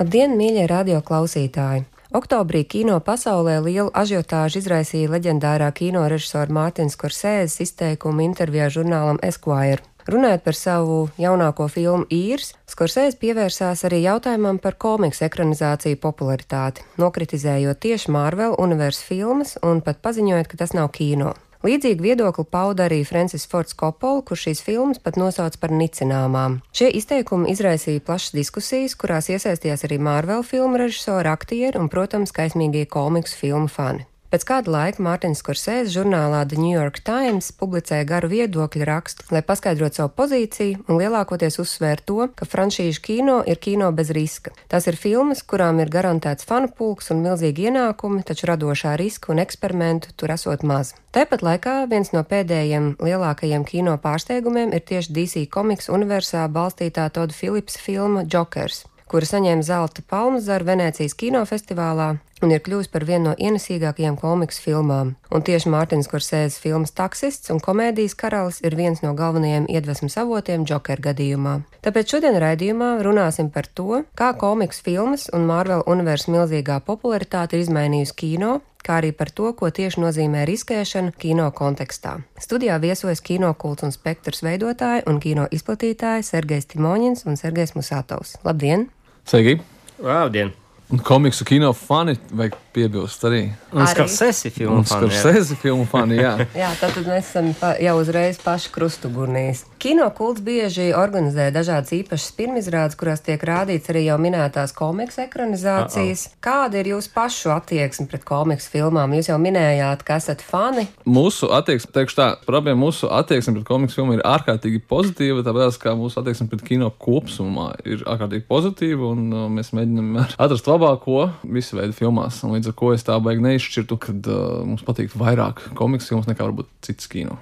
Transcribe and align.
Labdien, 0.00 0.32
mīļie 0.40 0.62
radio 0.70 1.02
klausītāji! 1.04 1.82
Oktobrī 2.16 2.62
kino 2.64 2.94
pasaulē 3.04 3.58
lielu 3.60 3.90
ažiotāžu 3.92 4.62
izraisīja 4.62 5.10
leģendārā 5.12 5.68
kino 5.76 6.06
režisora 6.08 6.48
Mārtiņa 6.48 6.94
Skorsēzes 6.94 7.60
izteikuma 7.60 8.24
intervijā 8.24 8.70
žurnālam 8.72 9.20
Esquire. 9.20 9.84
Runājot 10.08 10.46
par 10.46 10.56
savu 10.56 10.96
jaunāko 11.20 11.68
filmu 11.68 12.08
īrs, 12.08 12.54
Skorsēzes 12.72 13.20
pievērsās 13.20 13.84
arī 13.84 14.00
jautājumam 14.06 14.56
par 14.64 14.80
komiksu 14.80 15.26
ekranizāciju 15.28 16.00
popularitāti, 16.00 16.88
nokritizējot 16.96 17.84
tieši 17.84 18.16
Marvel 18.16 18.56
universu 18.56 19.04
filmas 19.12 19.58
un 19.60 19.84
pat 19.84 20.00
paziņojot, 20.00 20.48
ka 20.48 20.64
tas 20.64 20.72
nav 20.72 20.88
kino. 20.96 21.36
Līdzīgu 21.62 22.02
viedokli 22.02 22.42
pauda 22.50 22.88
arī 22.88 23.04
Francis 23.06 23.44
Fords 23.46 23.76
Coppola, 23.78 24.24
kurš 24.26 24.48
šīs 24.48 24.62
filmas 24.66 24.98
pat 24.98 25.14
nosauc 25.20 25.54
par 25.62 25.70
nicināmām. 25.70 26.58
Šie 26.74 26.88
izteikumi 26.98 27.52
izraisīja 27.54 28.02
plašas 28.02 28.34
diskusijas, 28.34 28.98
kurās 28.98 29.30
iesaistījās 29.30 29.86
arī 29.86 30.00
Marvel 30.02 30.42
filmu 30.42 30.82
režisori, 30.82 31.30
aktieri 31.30 31.78
un, 31.78 31.86
protams, 31.92 32.34
kaismīgie 32.34 32.88
komiksu 32.90 33.38
filmu 33.44 33.70
fani. 33.70 34.08
Pēc 34.32 34.46
kāda 34.48 34.72
laika 34.72 35.02
Mārtiņš 35.04 35.40
Korsēs 35.44 35.90
žurnālā 35.92 36.38
The 36.48 36.56
New 36.56 36.72
York 36.72 37.02
Times 37.04 37.50
publicēja 37.60 38.06
garu 38.08 38.30
viedokļu 38.30 38.86
rakstu, 38.88 39.26
lai 39.28 39.42
paskaidrotu 39.44 39.98
savu 39.98 40.08
pozīciju 40.16 40.86
un 40.88 40.96
lielākoties 40.96 41.60
uzsvēra 41.60 42.00
to, 42.08 42.30
ka 42.32 42.48
franšīžu 42.48 43.02
kino 43.04 43.34
ir 43.44 43.60
kino 43.60 43.90
bez 43.92 44.08
riska. 44.16 44.54
Tas 44.72 44.88
ir 44.88 44.96
filmas, 44.96 45.42
kurām 45.44 45.82
ir 45.84 45.92
garantēts 45.92 46.48
fanu 46.48 46.70
pulks 46.72 47.12
un 47.12 47.20
milzīgi 47.26 47.68
ienākumi, 47.68 48.22
taču 48.24 48.48
radošā 48.48 48.94
riska 48.96 49.34
un 49.34 49.42
eksperimentu 49.44 50.16
tur 50.16 50.32
esot 50.32 50.64
maz. 50.64 50.94
Tāpat 51.12 51.44
laikā 51.44 51.76
viens 51.92 52.14
no 52.16 52.24
pēdējiem 52.24 52.94
lielākajiem 53.04 53.68
kino 53.68 53.98
pārsteigumiem 54.00 54.72
ir 54.72 54.80
tieši 54.80 55.12
DC 55.12 55.44
komiks 55.52 55.92
universā 55.92 56.48
balstītā 56.48 57.10
Toda 57.12 57.36
Philipsa 57.36 57.84
filma 57.84 58.24
Jokers 58.24 58.86
kura 59.12 59.28
saņēma 59.28 59.60
zelta 59.60 60.00
palmas 60.08 60.46
zaru 60.48 60.70
Venecijas 60.70 61.12
kinofestivālā 61.20 62.14
un 62.42 62.52
ir 62.52 62.62
kļuvusi 62.64 62.90
par 62.92 63.06
vienu 63.08 63.30
no 63.30 63.34
ienesīgākajām 63.38 64.18
komiksu 64.20 64.64
filmām. 64.64 65.14
Un 65.32 65.44
tieši 65.46 65.70
Mārtiņš 65.72 66.08
Korsēzes 66.10 66.58
filmas 66.62 66.94
Taksists 66.96 67.52
un 67.54 67.62
komēdijas 67.62 68.16
karalis 68.18 68.60
ir 68.66 68.76
viens 68.78 69.02
no 69.04 69.14
galvenajiem 69.18 69.68
iedvesmas 69.70 70.18
avotiem 70.20 70.66
Joker 70.68 71.00
gadījumā. 71.02 71.60
Tāpēc 71.86 72.16
šodien 72.16 72.38
raidījumā 72.42 72.96
runāsim 73.06 73.50
par 73.54 73.66
to, 73.66 74.02
kā 74.18 74.32
komiksu 74.38 74.84
filmas 74.88 75.28
un 75.32 75.46
Marvel 75.48 75.84
universa 75.86 76.34
milzīgā 76.34 76.82
popularitāte 76.86 77.56
ir 77.56 77.64
izmainījusi 77.66 78.18
kino, 78.18 78.60
kā 78.82 78.98
arī 79.00 79.12
par 79.14 79.30
to, 79.30 79.52
ko 79.58 79.70
tieši 79.70 80.02
nozīmē 80.02 80.46
riskēšana 80.48 81.14
kino 81.22 81.48
kontekstā. 81.54 82.18
Studijā 82.42 82.80
viesojas 82.82 83.22
kino 83.24 83.52
kults 83.54 83.86
un 83.86 83.94
spektrs 83.94 84.42
veidotāji 84.46 85.06
un 85.10 85.20
kino 85.22 85.46
izplatītāji 85.54 86.26
Sergejs 86.26 86.72
Timoņins 86.74 87.26
un 87.26 87.38
Sergejs 87.38 87.76
Musatovs. 87.78 88.36
Labdien! 88.46 88.88
Sveiki! 89.28 89.60
Labdien! 90.02 90.61
Un 90.92 91.00
komiksu 91.00 91.44
kino 91.48 91.70
fani 91.72 92.12
vajag 92.36 92.56
piebilst 92.76 93.22
arī. 93.24 93.46
Un 93.72 93.86
Skorsēzi 93.88 94.50
filmu 94.52 94.82
fani. 94.84 95.08
Skorsēzi 95.08 95.56
filmu 95.60 95.86
fani, 95.88 96.18
jā. 96.20 96.32
Jā, 96.62 96.70
tātad 96.80 97.06
mēs 97.08 97.30
esam 97.30 97.52
pa, 97.56 97.72
jau 97.80 97.94
uzreiz 98.00 98.38
paši 98.42 98.70
krustugurnīs. 98.74 99.64
Kino 99.82 100.06
kults 100.14 100.42
bieži 100.44 100.92
organizē 100.94 101.48
dažādas 101.54 101.90
īpašas 101.96 102.34
pirmizrādes, 102.38 102.96
kurās 103.00 103.24
tiek 103.24 103.42
rādīts 103.42 103.90
arī 103.90 104.04
jau 104.06 104.18
minētās 104.22 104.74
komiksu 104.76 105.24
ekranizācijas. 105.24 106.26
Uh 106.26 106.32
-oh. 106.32 106.36
Kāda 106.46 106.80
ir 106.80 106.92
jūsu 106.92 107.10
pašu 107.14 107.50
attieksme 107.56 108.06
pret 108.06 108.24
komiksu 108.24 108.70
filmām? 108.70 109.16
Jūs 109.16 109.30
jau 109.32 109.38
minējāt, 109.38 110.04
ka 110.04 110.16
esat 110.20 110.42
fani. 110.42 110.86
Mūsu 111.06 111.50
attieksme, 111.50 111.92
teikšu 111.92 112.16
tā, 112.16 112.28
problēma 112.46 112.86
mūsu 112.86 113.08
attieksme 113.10 113.54
pret 113.54 113.66
komiksu 113.66 113.94
filmu 113.94 114.14
ir 114.14 114.22
ārkārtīgi 114.24 114.82
pozitīva, 114.88 115.42
tāpēc, 115.42 115.78
ka 115.78 115.96
mūsu 115.96 116.20
attieksme 116.20 116.48
pret 116.48 116.62
kino 116.62 116.90
kopumā 116.90 117.72
ir 117.84 118.04
ārkārtīgi 118.06 118.44
pozitīva, 118.48 119.10
un 119.16 119.32
uh, 119.32 119.48
mēs 119.50 119.72
mēģinām 119.72 120.12
vienmēr 120.12 120.34
atrast 120.38 120.66
labāko 120.66 121.30
visu 121.42 121.76
veidu 121.76 121.92
filmās. 121.92 122.42
Un 122.44 122.52
līdz 122.56 122.68
ar 122.68 122.78
to 122.78 122.92
es 122.92 123.02
tā 123.06 123.18
baigi 123.22 123.42
neizšķirtu, 123.62 123.98
kad 124.02 124.28
uh, 124.30 124.60
mums 124.66 124.84
patīk 124.86 125.14
vairāk 125.18 125.70
komiksu 125.78 126.12
filmas 126.12 126.28
nekā 126.30 126.46
varbūt 126.48 126.70
citas 126.82 127.10
kino. 127.10 127.38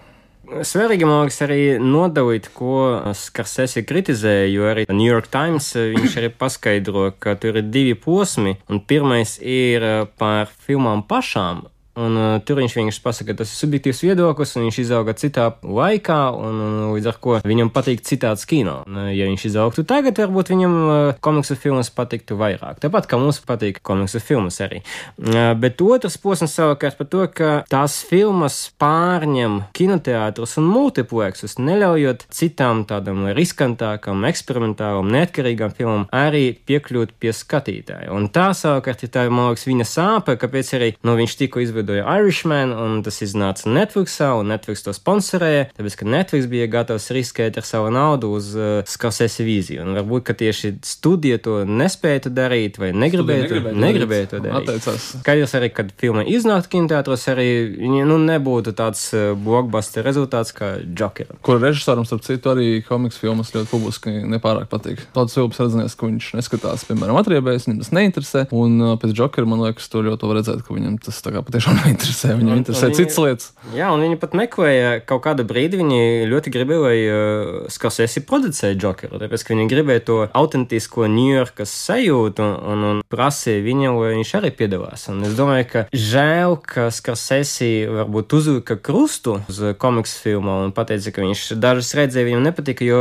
Svarīgi 0.51 1.07
man 1.07 1.21
liekas 1.23 1.45
arī 1.45 1.61
nodalīt, 1.79 2.49
ko 2.51 2.99
Skarsēsi 3.15 3.85
kritizēja, 3.87 4.49
jo 4.51 4.65
arī 4.67 4.85
New 4.91 5.07
York 5.07 5.29
Times 5.31 5.69
eh, 5.79 5.93
viņš 5.95 6.17
arī 6.19 6.31
paskaidro, 6.35 7.05
ka 7.23 7.37
tur 7.39 7.61
ir 7.61 7.69
divi 7.71 7.95
posmi, 7.95 8.57
un 8.67 8.83
pirmais 8.83 9.37
ir 9.39 9.87
eh, 9.87 10.01
par 10.19 10.51
filmām 10.67 11.05
pašām. 11.07 11.69
Un, 11.99 12.15
uh, 12.15 12.37
tur 12.47 12.61
viņš 12.61 12.77
vienkārši 12.79 13.03
pasaka, 13.03 13.33
ka 13.33 13.41
tas 13.41 13.51
ir 13.51 13.59
subjektīvs 13.59 14.03
viedoklis, 14.05 14.53
un 14.55 14.69
viņš 14.69 14.77
izauga 14.85 15.15
citā 15.19 15.49
laikā, 15.59 16.19
un, 16.39 16.61
un 16.63 16.77
līdz 16.95 17.09
ar 17.11 17.17
to 17.19 17.39
viņam 17.51 17.73
patīk 17.75 18.05
citāds 18.07 18.47
kino. 18.47 18.77
Un, 18.87 19.01
uh, 19.03 19.09
ja 19.11 19.27
viņš 19.27 19.47
izaugtu 19.51 19.83
tagad, 19.89 20.21
varbūt 20.23 20.53
viņam 20.55 20.77
uh, 20.79 20.95
komiksu 21.25 21.57
filmas 21.59 21.91
patiktu 21.91 22.39
vairāk. 22.39 22.79
Tāpat 22.85 23.09
kā 23.11 23.19
mums 23.19 23.41
patīk 23.43 23.81
komiksu 23.87 24.23
filmas 24.23 24.61
arī. 24.63 24.85
Uh, 25.19 25.51
bet 25.59 25.83
otrs 25.83 26.19
posms 26.23 26.55
savukārt 26.55 27.01
par 27.01 27.11
to, 27.11 27.25
ka 27.35 27.51
tās 27.71 27.99
filmas 28.07 28.61
pārņem 28.81 29.65
kinoteātrus 29.75 30.57
un 30.63 30.71
multipleksus, 30.71 31.59
neļaujot 31.59 32.29
citām 32.31 32.85
tādām 32.87 33.27
riskantākām, 33.35 34.25
eksperimentālām, 34.31 35.11
neatkarīgām 35.11 35.75
filmām 35.75 36.07
arī 36.15 36.53
piekļūt 36.71 37.17
pie 37.19 37.35
skatītāja. 37.35 38.13
Un 38.15 38.31
tā 38.31 38.51
savukārt 38.57 39.03
ir 39.05 39.13
tā, 39.13 39.27
man 39.27 39.51
liekas, 39.51 39.67
viņa 39.69 39.91
sāpe, 39.91 40.39
kāpēc 40.41 40.75
arī 40.79 40.95
nu, 41.03 41.19
viņš 41.19 41.37
tikko 41.43 41.63
izveidoja 41.81 42.05
Irishman, 42.21 42.73
un 42.73 43.01
tas 43.05 43.21
iznāca 43.25 43.69
Netflixā, 43.71 44.31
un 44.39 44.51
Netflix 44.53 44.85
to 44.85 44.93
sponsorēja, 44.95 45.71
tāpēc, 45.77 45.97
ka 45.97 46.09
Netflix 46.09 46.49
bija 46.51 46.69
gatavs 46.71 47.11
riskēt 47.15 47.57
ar 47.57 47.67
savu 47.67 47.91
naudu 47.95 48.33
uz 48.37 48.53
uh, 48.57 48.83
Skarsēsi 48.89 49.45
vīziju. 49.47 49.85
Un 49.85 49.97
varbūt, 49.99 50.25
ka 50.29 50.37
tieši 50.37 50.75
studija 50.87 51.41
to 51.43 51.63
nespēja 51.69 52.31
darīt, 52.31 52.79
vai 52.81 52.93
negribēja, 52.93 53.49
to, 53.49 53.75
negribēja 53.81 54.31
to 54.35 54.43
darīt. 54.45 54.59
Atteicās. 54.61 55.07
Skaidrs 55.23 55.57
arī, 55.59 55.71
kad 55.75 55.93
filma 56.01 56.25
iznāktu 56.29 56.75
kinoteātros, 56.77 57.27
arī 57.33 57.49
nu, 57.81 58.19
nebūtu 58.21 58.75
tāds 58.77 59.07
uh, 59.17 59.33
blockbuster 59.39 60.05
rezultāts 60.07 60.53
kā 60.57 60.75
Joker. 60.85 61.33
Kur 61.47 61.61
režisoram, 61.63 62.07
starp 62.09 62.27
citu, 62.27 62.53
arī 62.53 62.69
komiksu 62.87 63.25
filmas 63.25 63.55
ļoti 63.55 63.71
publiski 63.73 64.17
nepārāk 64.29 64.69
patīk. 64.73 65.07
Tāds 65.17 65.37
cilvēks 65.37 65.63
redzēs, 65.65 65.97
ka 65.97 66.11
viņš 66.11 66.33
neskatās, 66.39 66.87
piemēram, 66.89 67.19
atriebēs, 67.21 67.69
viņam 67.69 67.83
tas 67.85 67.95
neinteresē. 67.97 68.47
Un 68.57 68.77
uh, 68.83 68.95
pēc 69.01 69.17
Jokera 69.17 69.49
man 69.49 69.65
liekas, 69.65 69.89
to 69.93 70.05
ļoti 70.05 70.31
var 70.31 70.41
redzēt, 70.41 70.65
ka 70.67 70.77
viņam 70.77 70.99
tas 71.05 71.21
tā 71.25 71.33
kā 71.35 71.43
patiešām 71.47 71.70
neinteresē. 71.81 72.35
Viņam 72.39 72.53
Un- 72.55 72.61
interesē 72.63 72.89
un 72.91 72.95
citas 72.99 73.17
viņi- 73.19 73.27
lietas. 73.27 73.49
Jā, 73.77 73.91
un 73.95 74.01
viņi 74.05 74.19
pat 74.21 74.33
meklēja 74.39 74.93
kaut 75.07 75.23
kādu 75.27 75.45
brīdi. 75.47 75.79
Viņi 75.81 76.01
ļoti 76.31 76.53
gribēja, 76.55 76.81
lai 76.85 76.97
uh, 77.07 77.69
Skarsēsi 77.73 78.23
producēja 78.29 78.79
Jokeru. 78.81 79.21
Tāpēc, 79.23 79.45
ka 79.47 79.55
viņi 79.55 79.69
gribēja 79.71 80.05
to 80.09 80.17
autentisko 80.35 81.07
Ņujorkas 81.11 81.75
sajūtu 81.87 82.43
un, 82.45 82.55
un, 82.73 82.85
un 82.91 83.03
prasīja 83.13 83.63
viņam, 83.67 83.99
lai 84.01 84.15
viņš 84.19 84.33
arī 84.41 84.51
piedalās. 84.57 85.07
Un 85.13 85.23
es 85.29 85.37
domāju, 85.39 85.69
ka 85.73 85.85
žēl, 85.93 86.57
ka 86.65 86.89
Skarsēsi 86.95 87.71
varbūt 87.91 88.35
uzlika 88.41 88.77
krustu 88.81 89.39
uz 89.51 89.61
komiksu 89.81 90.19
filmu 90.25 90.57
un 90.65 90.73
pateica, 90.77 91.13
ka 91.15 91.23
viņš 91.25 91.47
dažas 91.61 91.93
redzēja, 91.99 92.29
viņam 92.31 92.49
nepatika, 92.51 92.85
jo 92.87 93.01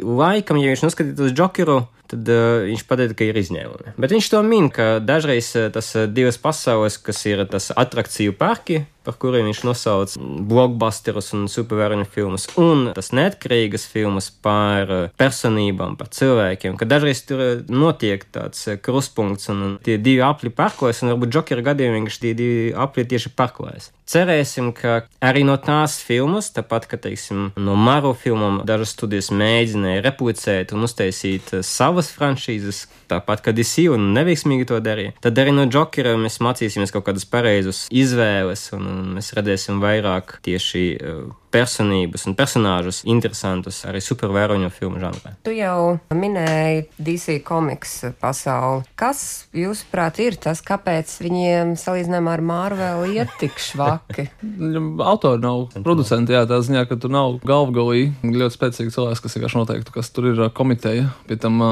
laikam, 0.00 0.58
ja 0.62 0.72
viņš 0.72 0.86
noskatītos 0.86 1.34
Jokeru, 1.36 1.82
tad 2.10 2.30
uh, 2.32 2.64
viņš 2.66 2.84
pateica, 2.88 3.16
ka 3.18 3.28
ir 3.28 3.38
izņēmumi. 3.40 3.96
Bet 4.00 4.14
viņš 4.14 4.30
to 4.32 4.42
min, 4.46 4.70
ka 4.72 4.96
dažreiz 5.04 5.52
uh, 5.58 5.68
tas 5.74 5.92
uh, 5.96 6.06
divas 6.10 6.38
pasaules, 6.40 6.98
kas 7.02 7.22
ir 7.28 7.44
tas 7.50 7.70
attrakciju 7.74 8.36
parki, 8.38 8.84
par 9.06 9.18
kuriem 9.22 9.48
viņš 9.50 9.62
nosauc 9.66 10.16
blockbusterus 10.50 11.32
un 11.36 11.46
supervaroņu 11.50 12.08
filmas, 12.10 12.48
un 12.60 12.90
tas 12.96 13.12
neatkarīgas 13.16 13.86
filmas 13.90 14.30
par 14.30 14.92
uh, 14.92 15.08
personībām, 15.20 15.96
par 16.00 16.10
cilvēkiem, 16.14 16.78
ka 16.80 16.88
dažreiz 16.88 17.22
tur 17.28 17.42
uh, 17.42 17.52
notiek 17.70 18.26
tāds 18.34 18.66
uh, 18.66 18.78
kruspunkts, 18.82 19.50
un 19.54 19.78
tie 19.86 19.98
divi 20.02 20.24
apli 20.26 20.50
parkojas, 20.50 21.04
un 21.04 21.14
varbūt 21.14 21.38
Jokera 21.38 21.68
gadījumā 21.70 22.00
vienkārši 22.00 22.24
tie 22.26 22.34
divi 22.38 22.72
apli 22.74 23.06
tieši 23.08 23.34
parkojas. 23.38 23.92
Cerēsim, 24.06 24.68
ka 24.70 25.00
arī 25.18 25.42
no 25.42 25.56
tās 25.58 25.96
filmas, 26.06 26.52
tāpat 26.54 26.84
kā, 26.86 26.98
teiksim, 27.02 27.48
no 27.58 27.74
Maru 27.74 28.12
filmām, 28.14 28.60
dažas 28.62 28.92
studijas 28.94 29.32
mēģināja 29.34 30.04
replicēt 30.04 30.74
un 30.76 30.86
uztaisīt 30.86 31.50
savas 31.66 32.12
franšīzes, 32.14 32.84
tāpat 33.10 33.42
kā 33.42 33.54
DC 33.56 33.88
un 33.90 34.12
neveiksmīgi 34.14 34.68
to 34.70 34.78
darīja. 34.78 35.16
Tad 35.26 35.40
arī 35.42 35.56
no 35.56 35.66
Jokera 35.66 36.14
mēs 36.22 36.38
mācīsimies 36.38 36.94
kaut 36.94 37.08
kādas 37.08 37.26
pareizas 37.26 37.88
izvēles, 37.90 38.68
un, 38.78 38.86
un 38.96 39.16
mēs 39.18 39.32
redzēsim 39.36 39.80
vairāk 39.82 40.38
tieši 40.46 40.84
uh, 40.96 41.26
personības 41.56 42.26
un 42.28 42.36
personāžus 42.36 43.00
interesantus 43.08 43.80
arī 43.88 44.02
supervēroņu 44.04 44.68
filmu 44.74 45.00
žanrā. 45.00 45.32
Tu 45.46 45.56
jau 45.56 45.96
minēji 46.12 46.84
DC 47.00 47.38
komiks 47.46 47.94
pasauli. 48.20 48.84
Kas, 48.98 49.46
jūsuprāt, 49.56 50.20
ir 50.24 50.36
tas, 50.40 50.60
kāpēc 50.64 51.14
viņiem 51.24 51.74
salīdzinājumā 51.80 52.34
ar 52.36 52.44
Marvelu 52.44 53.08
iet 53.16 53.32
tik 53.40 53.56
švaki? 53.62 54.28
Autori 55.12 55.40
nav 55.42 55.66
producenti, 55.86 56.36
jā, 56.36 56.44
tā 56.48 56.60
ziņā, 56.64 56.84
ka 56.90 56.98
tur 57.00 57.14
nav 57.14 57.38
galvgalī 57.46 58.10
ļoti 58.24 58.58
spēcīgi 58.58 58.94
cilvēks, 58.94 59.22
kas 59.24 59.38
vienkārši 59.38 59.60
noteiktu, 59.62 59.94
kas 59.96 60.12
tur 60.12 60.30
ir 60.32 60.42
komiteja. 60.56 61.08
Pie 61.28 61.40
tam 61.40 61.62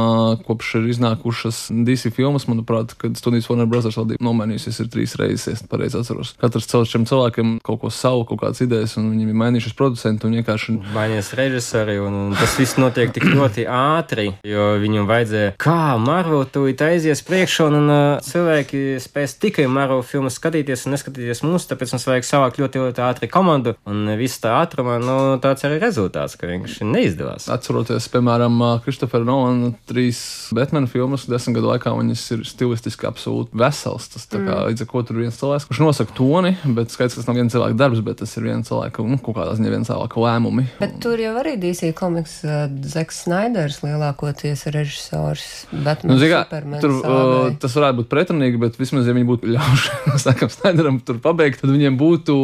kopš 0.46 0.74
ir 0.80 0.88
iznākušas 0.94 1.66
DC 1.84 2.14
filmas, 2.14 2.48
manuprāt, 2.50 2.96
kad 3.00 3.18
studijas 3.20 3.50
Warner 3.50 3.68
Brothers 3.68 3.98
valdība 4.00 4.24
nomainījusies 4.24 4.80
ir 4.80 4.90
trīs 4.92 5.16
reizes, 5.20 5.60
ja 5.64 5.70
pareizi 5.70 6.00
atceros. 6.00 6.34
Katrs 6.40 6.68
caur 6.70 6.88
šiem 6.88 7.06
cilvēkiem 7.08 7.58
kaut 7.64 7.82
ko 7.84 7.92
savu, 7.92 8.24
kaut 8.28 8.42
kādas 8.44 8.62
idejas, 8.64 8.96
un 9.00 9.10
viņiem 9.12 9.32
ir 9.32 9.40
mainījušies 9.42 9.73
producenti 9.78 10.28
un 10.28 10.36
vienkārši. 10.38 10.76
Mainījās 10.94 11.32
režisori, 11.38 11.96
un, 12.02 12.18
un 12.28 12.36
tas 12.38 12.56
viss 12.60 12.78
notiek 12.80 13.12
tik 13.14 13.26
ļoti 13.32 13.66
ātri, 13.70 14.30
jo 14.46 14.70
viņam 14.82 15.08
vajadzēja, 15.10 15.54
kā 15.60 15.94
Marvel 16.00 16.46
tūlīt 16.50 16.82
aizies 16.84 17.24
priekšā, 17.26 17.68
un 17.70 17.90
uh, 17.92 18.02
cilvēki 18.24 18.84
spēs 19.02 19.36
tikai 19.42 19.66
Marvel 19.70 20.04
filmas 20.06 20.38
skatīties 20.38 20.86
un 20.86 20.96
neskatīties 20.96 21.44
mūsu, 21.46 21.70
tāpēc 21.70 21.94
mums 21.94 22.08
vajag 22.10 22.28
savākt 22.28 22.60
ļoti, 22.62 22.82
ļoti 22.84 23.04
ātri 23.04 23.30
komandu, 23.32 23.76
un 23.90 24.14
viss 24.20 24.42
tā 24.42 24.54
ātrumā, 24.60 24.98
nu, 25.02 25.18
tāds 25.42 25.66
arī 25.66 25.80
rezultāts, 25.82 26.36
ka 26.38 26.48
vienkārši 26.50 26.88
neizdevās. 26.88 27.48
Atceroties, 27.52 28.08
piemēram, 28.12 28.60
Kristofera 28.84 29.26
Nolana 29.26 29.72
trīs 29.88 30.20
Batman 30.54 30.88
filmas, 30.90 31.26
desmit 31.30 31.58
gadu 31.58 31.70
laikā 31.72 31.92
viņas 31.96 32.24
ir 32.36 32.44
stilistiski 32.48 33.08
absolūti 33.08 33.56
vesels. 33.58 34.08
Tas 34.12 34.26
tā 34.30 34.40
kā 34.44 34.60
līdz 34.68 34.84
ar 34.84 34.90
ko 34.90 35.02
tur 35.06 35.18
ir 35.18 35.26
viens 35.26 35.38
cilvēks, 35.40 35.68
kurš 35.68 35.82
nosaka 35.84 36.16
toni, 36.16 36.54
bet 36.76 36.94
skaidrs, 36.94 37.16
ka 37.16 37.22
tas 37.22 37.30
nav 37.30 37.38
viens 37.40 37.54
cilvēks 37.54 37.78
darbs, 37.80 38.02
bet 38.04 38.20
tas 38.22 38.34
ir 38.38 38.48
viens 38.48 38.68
cilvēka, 38.68 39.06
nu, 39.08 39.20
kaut 39.22 39.38
kādā 39.38 39.56
ziņā 39.58 39.63
viens 39.72 39.88
cilvēka 39.88 40.20
lēmumi. 40.20 40.66
Bet 40.80 40.98
tur 41.02 41.20
jau 41.20 41.34
arī 41.40 41.54
DC 41.60 41.92
komiks 41.96 42.40
uh, 42.46 42.66
Zeks 42.68 43.24
Snaiders 43.24 43.80
lielākoties 43.84 44.66
režisors. 44.74 45.46
Bet 45.72 46.04
Nu, 46.04 46.18
zini 46.20 46.32
kā, 46.34 46.42
tur 46.82 46.96
uh, 47.00 47.48
tas 47.60 47.74
varētu 47.78 48.02
būt 48.02 48.10
pretrunīgi, 48.12 48.60
bet 48.60 48.78
vismaz, 48.80 49.08
ja 49.08 49.14
viņi 49.16 49.28
būtu 49.28 49.50
ļaujuši, 49.54 50.18
sakām, 50.24 50.52
Snaideram 50.56 51.00
tur 51.04 51.20
pabeigt, 51.24 51.62
tad 51.62 51.72
viņiem 51.72 51.96
būtu 52.00 52.36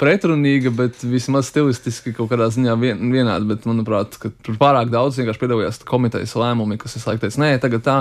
pretrunīga, 0.00 0.72
bet 0.76 1.02
vismaz 1.04 1.50
stilistiski 1.50 2.14
kaut 2.16 2.30
kādā 2.32 2.48
ziņā 2.52 2.76
vien, 2.80 3.02
vienādi. 3.12 3.48
Bet, 3.52 3.66
manuprāt, 3.68 4.16
ka 4.20 4.32
tur 4.44 4.56
pārāk 4.60 4.92
daudz 4.92 5.18
vienkārši 5.20 5.42
piedalījās 5.42 5.82
komitejas 5.88 6.34
lēmumi, 6.38 6.78
kas 6.80 6.96
visu 6.96 7.10
laiku 7.10 7.24
teica, 7.26 7.42
nē, 7.42 7.50
tagad 7.62 7.84
tā, 7.86 7.96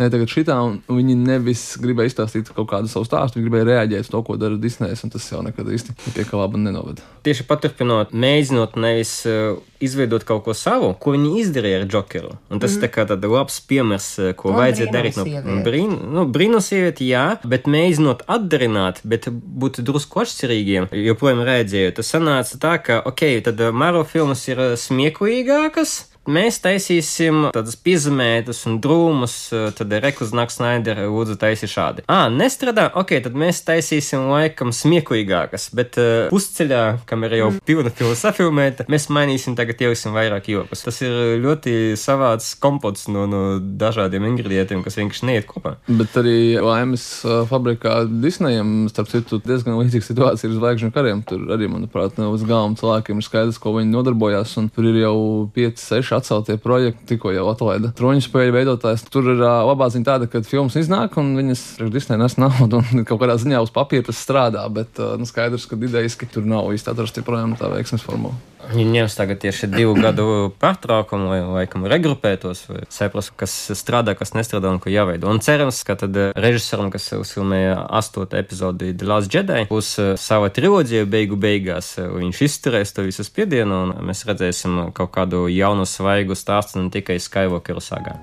nē, 0.00 0.10
tagad 0.12 0.32
šitā, 0.32 0.58
un 0.66 0.80
viņi 0.88 1.18
nevis 1.20 1.64
gribēja 1.82 2.12
izstāstīt 2.12 2.50
kaut 2.56 2.70
kādu 2.72 2.90
savu 2.90 3.08
stāstu, 3.08 3.38
viņi 3.38 3.48
gribēja 3.48 3.68
reaģēt 3.70 4.06
uz 4.06 4.12
to, 4.12 4.22
ko 4.26 4.38
dara 4.40 4.58
Disneja, 4.60 4.98
un 5.06 5.12
tas 5.14 5.26
jau 5.30 5.42
nekad 5.46 5.70
īsti 5.72 5.96
pie 6.14 6.26
kā 6.26 6.40
laba 6.40 6.60
nenovada. 6.60 7.04
Tieši 7.26 7.46
paturpinot, 7.48 8.05
mēģinot 8.12 8.76
nevis 8.80 9.12
uh, 9.28 9.58
izveidot 9.82 10.24
kaut 10.26 10.44
ko 10.46 10.54
savu, 10.56 10.92
ko 11.00 11.14
viņi 11.14 11.32
izdarīja 11.42 11.82
ar 11.82 11.86
Jokeru. 11.92 12.32
Un 12.50 12.62
tas 12.62 12.76
mm. 12.76 12.82
tā 12.84 12.90
kā 12.92 13.04
tāds 13.08 13.30
labs 13.32 13.58
piemērs, 13.68 14.08
uh, 14.20 14.32
ko 14.38 14.52
No 14.52 14.60
vajadzēja 14.60 14.94
darīt 14.94 15.20
no 15.20 15.60
brīn, 15.66 15.94
nu, 16.14 16.26
brīnumsievieti, 16.32 17.10
jā, 17.12 17.26
bet 17.46 17.70
mēģinot 17.70 18.26
atdarināt, 18.30 19.02
bet 19.04 19.30
būt 19.30 19.82
drusku 19.86 20.24
atšķirīgiem, 20.24 20.90
joprojām 21.06 21.44
redzēju. 21.46 21.94
Tas 22.00 22.12
sanāca 22.14 22.60
tā, 22.62 22.74
ka, 22.82 23.00
ok, 23.12 23.24
tad 23.46 23.62
Marvel 23.76 24.06
filmas 24.08 24.46
ir 24.50 24.62
uh, 24.62 24.76
smieklīgākas. 24.80 25.98
Mēs 26.26 26.58
taisīsim 26.58 27.48
tādas 27.54 27.76
piezīmētas 27.78 28.64
un 28.66 28.80
drūmas, 28.82 29.34
uh, 29.54 29.68
tad 29.76 29.92
Reklāmas 30.02 30.56
Snaidera 30.56 31.06
lūdzu 31.06 31.36
taisīt 31.38 31.70
šādi. 31.70 32.04
Ah, 32.10 32.26
nestrādā, 32.32 32.88
ok, 32.98 33.12
tad 33.22 33.36
mēs 33.38 33.62
taisīsim 33.66 34.26
laikam 34.32 34.72
smieklīgākas, 34.74 35.68
bet 35.76 35.98
uh, 36.02 36.26
pusceļā, 36.32 36.82
kam 37.06 37.26
ir 37.28 37.36
jau 37.38 37.50
pilna 37.68 37.92
safilmēta, 38.18 38.88
mēs 38.90 39.06
mainīsim 39.14 39.54
tagad 39.58 39.84
ieliksim 39.86 40.16
vairāk 40.16 40.50
jopas. 40.50 40.82
Tas 40.86 40.98
ir 41.06 41.38
ļoti 41.44 41.94
savāds 42.00 42.52
kompots 42.62 43.06
no, 43.12 43.28
no 43.30 43.42
dažādiem 43.60 44.26
ingredientiem, 44.32 44.82
kas 44.82 44.98
vienkārši 44.98 45.30
neiet 45.30 45.46
kopā. 45.50 45.76
Bet 45.86 46.18
arī 46.18 46.56
laimes 46.58 47.06
uh, 47.22 47.44
fabrikā 47.46 48.00
Disneyam, 48.10 48.88
starp 48.90 49.12
citu, 49.12 49.38
diezgan 49.46 49.78
līdzīga 49.78 50.10
situācija 50.10 50.50
ir 50.50 50.58
zvaigžņu 50.58 50.92
kariem. 50.96 51.22
Tur 51.28 51.46
arī, 51.54 51.70
manuprāt, 51.70 52.18
no 52.18 52.32
uz 52.34 52.42
galvām 52.46 52.74
cilvēkiem 52.78 53.22
ir 53.22 53.28
skaidrs, 53.28 53.62
ko 53.62 53.76
viņi 53.78 53.94
nodarbojās. 53.94 54.56
Un 54.58 54.70
tur 54.74 54.90
ir 54.90 55.00
jau 55.04 55.16
5, 55.54 55.86
6 55.86 56.15
atceltie 56.18 56.58
projekti, 56.62 57.06
tikko 57.12 57.32
jau 57.34 57.46
atlaida 57.52 57.92
troņu 57.96 58.24
spēļu 58.26 58.56
veidotājs. 58.56 59.06
Tur 59.12 59.30
ir 59.34 59.42
uh, 59.42 59.62
labā 59.68 59.90
ziņa 59.92 60.08
tāda, 60.10 60.30
ka 60.30 60.42
filmas 60.46 60.78
iznāk 60.80 61.18
un 61.20 61.34
viņas 61.38 61.64
Disney 61.92 62.20
nes 62.20 62.38
naudu 62.40 62.82
un 62.82 63.04
kaut 63.08 63.22
kādā 63.22 63.38
ziņā 63.40 63.62
uz 63.64 63.72
papīra 63.74 64.08
tas 64.08 64.20
strādā. 64.22 64.66
Bet 64.72 65.00
uh, 65.02 65.14
nu, 65.20 65.28
skaidrs, 65.28 65.68
ka 65.70 65.78
idejiski 65.78 66.28
tur 66.32 66.48
nav 66.48 66.72
īsti 66.74 66.92
atrasta 66.92 67.22
joprojām 67.22 67.56
tā 67.60 67.70
veiksmes 67.72 68.04
formula. 68.06 68.36
Viņi 68.66 68.96
ņems 68.96 69.14
tagad 69.14 69.38
tieši 69.44 69.68
divu 69.70 69.94
gadu 70.04 70.52
pārtraukumu, 70.62 71.28
lai 71.30 71.40
laikam 71.44 71.86
regrupētos, 71.88 72.64
vai 72.70 72.82
saprast, 72.92 73.32
kas 73.38 73.54
strādā, 73.78 74.16
kas 74.18 74.34
nestrādā 74.34 74.72
un 74.72 74.80
ko 74.82 74.90
jāveido. 74.90 75.30
Un 75.30 75.42
cerams, 75.44 75.82
ka 75.86 75.94
tad 76.00 76.16
eh, 76.18 76.32
režisoram, 76.34 76.90
kas 76.94 77.08
uzfilmēja 77.16 77.78
astoto 77.98 78.38
epizodi 78.38 78.92
The 78.96 79.10
Last 79.10 79.34
Jedi, 79.34 79.66
būs 79.70 79.92
eh, 80.02 80.14
sava 80.20 80.50
triloģija 80.50 81.06
beigu 81.10 81.38
beigās. 81.40 81.94
eh, 82.02 82.08
Viņš 82.16 82.42
izturēs 82.48 82.94
to 82.96 83.06
visu 83.06 83.26
spiedienu, 83.26 83.82
un 83.86 84.08
mēs 84.08 84.24
redzēsim 84.28 84.90
kaut 84.96 85.12
kādu 85.14 85.46
jaunu, 85.52 85.86
svaigu 85.86 86.34
stāstu, 86.38 86.82
ne 86.82 86.90
tikai 86.94 87.20
Skywalkeru 87.22 87.82
sagā. 87.84 88.16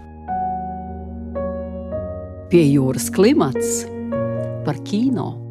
Pie 2.52 2.68
jūras 2.68 3.08
klimats 3.14 3.86
par 4.68 4.78
kino. 4.86 5.43